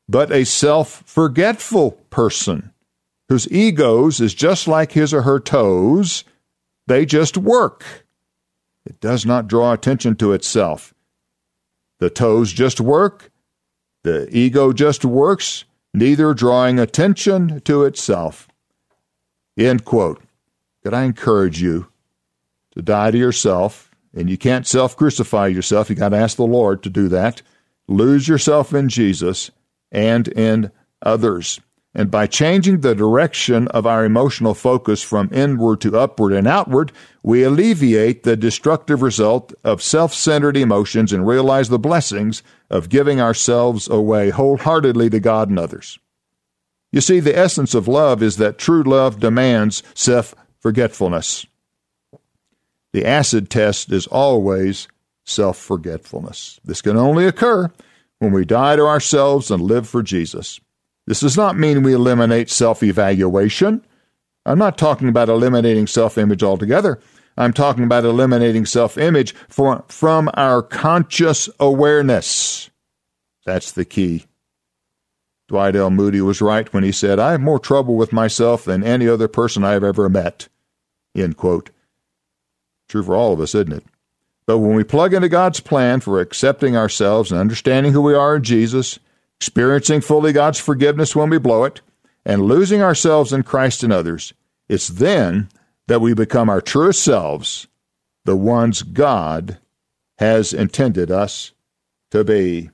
but 0.07 0.31
a 0.31 0.45
self 0.45 1.03
forgetful 1.05 1.91
person 2.09 2.71
whose 3.27 3.51
egos 3.51 4.19
is 4.19 4.33
just 4.33 4.67
like 4.67 4.93
his 4.93 5.13
or 5.13 5.21
her 5.23 5.39
toes. 5.39 6.23
They 6.87 7.05
just 7.05 7.37
work. 7.37 8.05
It 8.85 8.99
does 8.99 9.25
not 9.25 9.47
draw 9.47 9.73
attention 9.73 10.15
to 10.17 10.33
itself. 10.33 10.93
The 11.99 12.09
toes 12.09 12.51
just 12.51 12.81
work, 12.81 13.31
the 14.03 14.27
ego 14.35 14.73
just 14.73 15.05
works, 15.05 15.65
neither 15.93 16.33
drawing 16.33 16.79
attention 16.79 17.61
to 17.61 17.83
itself. 17.83 18.47
End 19.57 19.85
quote. 19.85 20.21
Could 20.83 20.93
I 20.93 21.03
encourage 21.03 21.61
you 21.61 21.87
to 22.71 22.81
die 22.81 23.11
to 23.11 23.17
yourself? 23.17 23.90
And 24.13 24.29
you 24.29 24.37
can't 24.37 24.67
self 24.67 24.95
crucify 24.95 25.47
yourself. 25.47 25.89
You 25.89 25.95
got 25.95 26.09
to 26.09 26.17
ask 26.17 26.37
the 26.37 26.45
Lord 26.45 26.83
to 26.83 26.89
do 26.89 27.07
that. 27.09 27.41
Lose 27.87 28.27
yourself 28.27 28.73
in 28.73 28.89
Jesus 28.89 29.51
and 29.91 30.27
in 30.27 30.71
others. 31.01 31.59
And 31.93 32.09
by 32.09 32.25
changing 32.25 32.79
the 32.79 32.95
direction 32.95 33.67
of 33.69 33.85
our 33.85 34.05
emotional 34.05 34.53
focus 34.53 35.03
from 35.03 35.29
inward 35.33 35.81
to 35.81 35.97
upward 35.97 36.31
and 36.31 36.47
outward, 36.47 36.93
we 37.21 37.43
alleviate 37.43 38.23
the 38.23 38.37
destructive 38.37 39.01
result 39.01 39.53
of 39.65 39.81
self 39.81 40.13
centered 40.13 40.55
emotions 40.55 41.11
and 41.11 41.27
realize 41.27 41.67
the 41.67 41.79
blessings 41.79 42.43
of 42.69 42.87
giving 42.87 43.19
ourselves 43.19 43.89
away 43.89 44.29
wholeheartedly 44.29 45.09
to 45.09 45.19
God 45.19 45.49
and 45.49 45.59
others. 45.59 45.99
You 46.93 47.01
see, 47.01 47.19
the 47.19 47.37
essence 47.37 47.73
of 47.73 47.87
love 47.89 48.23
is 48.23 48.37
that 48.37 48.57
true 48.57 48.83
love 48.83 49.19
demands 49.19 49.83
self 49.93 50.33
forgetfulness. 50.59 51.45
The 52.93 53.05
acid 53.05 53.49
test 53.49 53.91
is 53.91 54.07
always 54.07 54.87
self 55.25 55.57
forgetfulness. 55.57 56.59
This 56.63 56.81
can 56.81 56.97
only 56.97 57.25
occur 57.25 57.71
when 58.19 58.31
we 58.31 58.45
die 58.45 58.75
to 58.75 58.85
ourselves 58.85 59.49
and 59.49 59.61
live 59.61 59.87
for 59.87 60.03
Jesus. 60.03 60.59
This 61.07 61.21
does 61.21 61.37
not 61.37 61.57
mean 61.57 61.83
we 61.83 61.93
eliminate 61.93 62.49
self 62.49 62.83
evaluation. 62.83 63.85
I'm 64.45 64.59
not 64.59 64.77
talking 64.77 65.07
about 65.07 65.29
eliminating 65.29 65.87
self 65.87 66.17
image 66.17 66.43
altogether. 66.43 66.99
I'm 67.37 67.53
talking 67.53 67.83
about 67.83 68.05
eliminating 68.05 68.65
self 68.65 68.97
image 68.97 69.33
from 69.47 70.29
our 70.33 70.61
conscious 70.61 71.49
awareness. 71.59 72.69
That's 73.45 73.71
the 73.71 73.85
key. 73.85 74.25
Dwight 75.47 75.75
L. 75.75 75.89
Moody 75.89 76.21
was 76.21 76.41
right 76.41 76.71
when 76.73 76.83
he 76.83 76.91
said, 76.91 77.19
I 77.19 77.31
have 77.31 77.41
more 77.41 77.59
trouble 77.59 77.95
with 77.95 78.13
myself 78.13 78.63
than 78.63 78.83
any 78.83 79.07
other 79.07 79.27
person 79.27 79.63
I 79.63 79.71
have 79.71 79.83
ever 79.83 80.07
met. 80.07 80.47
End 81.15 81.35
quote. 81.35 81.71
True 82.91 83.03
for 83.03 83.15
all 83.15 83.31
of 83.31 83.39
us, 83.39 83.55
isn't 83.55 83.71
it? 83.71 83.85
But 84.45 84.57
when 84.57 84.75
we 84.75 84.83
plug 84.83 85.13
into 85.13 85.29
God's 85.29 85.61
plan 85.61 86.01
for 86.01 86.19
accepting 86.19 86.75
ourselves 86.75 87.31
and 87.31 87.39
understanding 87.39 87.93
who 87.93 88.01
we 88.01 88.13
are 88.13 88.35
in 88.35 88.43
Jesus, 88.43 88.99
experiencing 89.37 90.01
fully 90.01 90.33
God's 90.33 90.59
forgiveness 90.59 91.15
when 91.15 91.29
we 91.29 91.37
blow 91.37 91.63
it, 91.63 91.79
and 92.25 92.41
losing 92.41 92.81
ourselves 92.81 93.31
in 93.31 93.43
Christ 93.43 93.81
and 93.81 93.93
others, 93.93 94.33
it's 94.67 94.89
then 94.89 95.47
that 95.87 96.01
we 96.01 96.13
become 96.13 96.49
our 96.49 96.59
truest 96.59 97.01
selves, 97.01 97.65
the 98.25 98.35
ones 98.35 98.83
God 98.83 99.57
has 100.17 100.51
intended 100.51 101.09
us 101.09 101.53
to 102.09 102.25
be. 102.25 102.71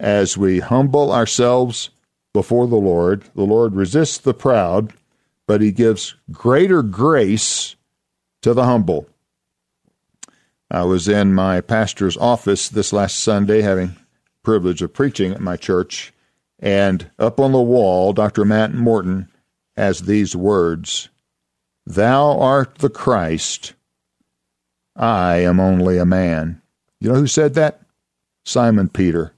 As 0.00 0.38
we 0.38 0.60
humble 0.60 1.12
ourselves 1.12 1.90
before 2.32 2.68
the 2.68 2.76
Lord, 2.76 3.24
the 3.34 3.44
Lord 3.44 3.74
resists 3.74 4.16
the 4.16 4.32
proud, 4.32 4.94
but 5.46 5.60
he 5.60 5.72
gives 5.72 6.14
greater 6.32 6.82
grace 6.82 7.76
to 8.40 8.54
the 8.54 8.64
humble. 8.64 9.06
I 10.70 10.84
was 10.84 11.08
in 11.08 11.34
my 11.34 11.60
pastor's 11.60 12.16
office 12.16 12.68
this 12.68 12.92
last 12.92 13.18
Sunday 13.18 13.62
having 13.62 13.96
privilege 14.42 14.82
of 14.82 14.92
preaching 14.92 15.32
at 15.32 15.40
my 15.40 15.56
church, 15.56 16.12
and 16.58 17.10
up 17.18 17.38
on 17.38 17.52
the 17.52 17.60
wall, 17.60 18.12
Dr. 18.12 18.44
Matt 18.44 18.74
Morton 18.74 19.28
has 19.76 20.02
these 20.02 20.34
words 20.34 21.08
Thou 21.86 22.38
art 22.38 22.78
the 22.78 22.90
Christ, 22.90 23.74
I 24.96 25.36
am 25.38 25.60
only 25.60 25.98
a 25.98 26.06
man. 26.06 26.62
You 27.00 27.12
know 27.12 27.18
who 27.18 27.26
said 27.26 27.54
that? 27.54 27.80
Simon 28.44 28.88
Peter. 28.88 29.32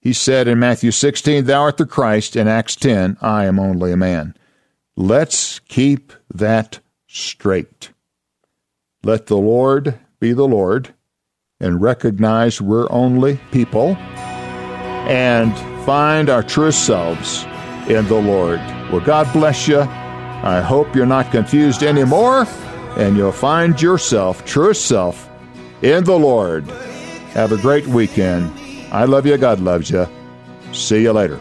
He 0.00 0.12
said 0.12 0.48
in 0.48 0.58
Matthew 0.58 0.90
16, 0.90 1.44
Thou 1.44 1.60
art 1.60 1.76
the 1.76 1.86
Christ, 1.86 2.36
in 2.36 2.48
Acts 2.48 2.76
10, 2.76 3.18
I 3.20 3.44
am 3.44 3.58
only 3.58 3.92
a 3.92 3.96
man. 3.96 4.34
Let's 4.96 5.58
keep 5.58 6.12
that 6.32 6.78
straight. 7.06 7.90
Let 9.02 9.26
the 9.26 9.36
Lord 9.36 9.98
be 10.20 10.32
the 10.32 10.46
Lord 10.46 10.94
and 11.60 11.80
recognize 11.80 12.60
we're 12.60 12.90
only 12.90 13.40
people 13.50 13.96
and 15.06 15.56
find 15.84 16.28
our 16.28 16.42
truest 16.42 16.84
selves 16.84 17.44
in 17.88 18.06
the 18.06 18.20
Lord. 18.20 18.58
Well, 18.90 19.00
God 19.00 19.32
bless 19.32 19.68
you. 19.68 19.80
I 19.80 20.60
hope 20.60 20.94
you're 20.94 21.06
not 21.06 21.30
confused 21.30 21.82
anymore 21.82 22.46
and 22.96 23.16
you'll 23.16 23.32
find 23.32 23.80
yourself, 23.80 24.44
truest 24.44 24.86
self, 24.86 25.28
in 25.82 26.04
the 26.04 26.18
Lord. 26.18 26.68
Have 27.34 27.52
a 27.52 27.58
great 27.58 27.86
weekend. 27.86 28.50
I 28.92 29.04
love 29.04 29.26
you. 29.26 29.36
God 29.36 29.60
loves 29.60 29.90
you. 29.90 30.06
See 30.72 31.02
you 31.02 31.12
later. 31.12 31.40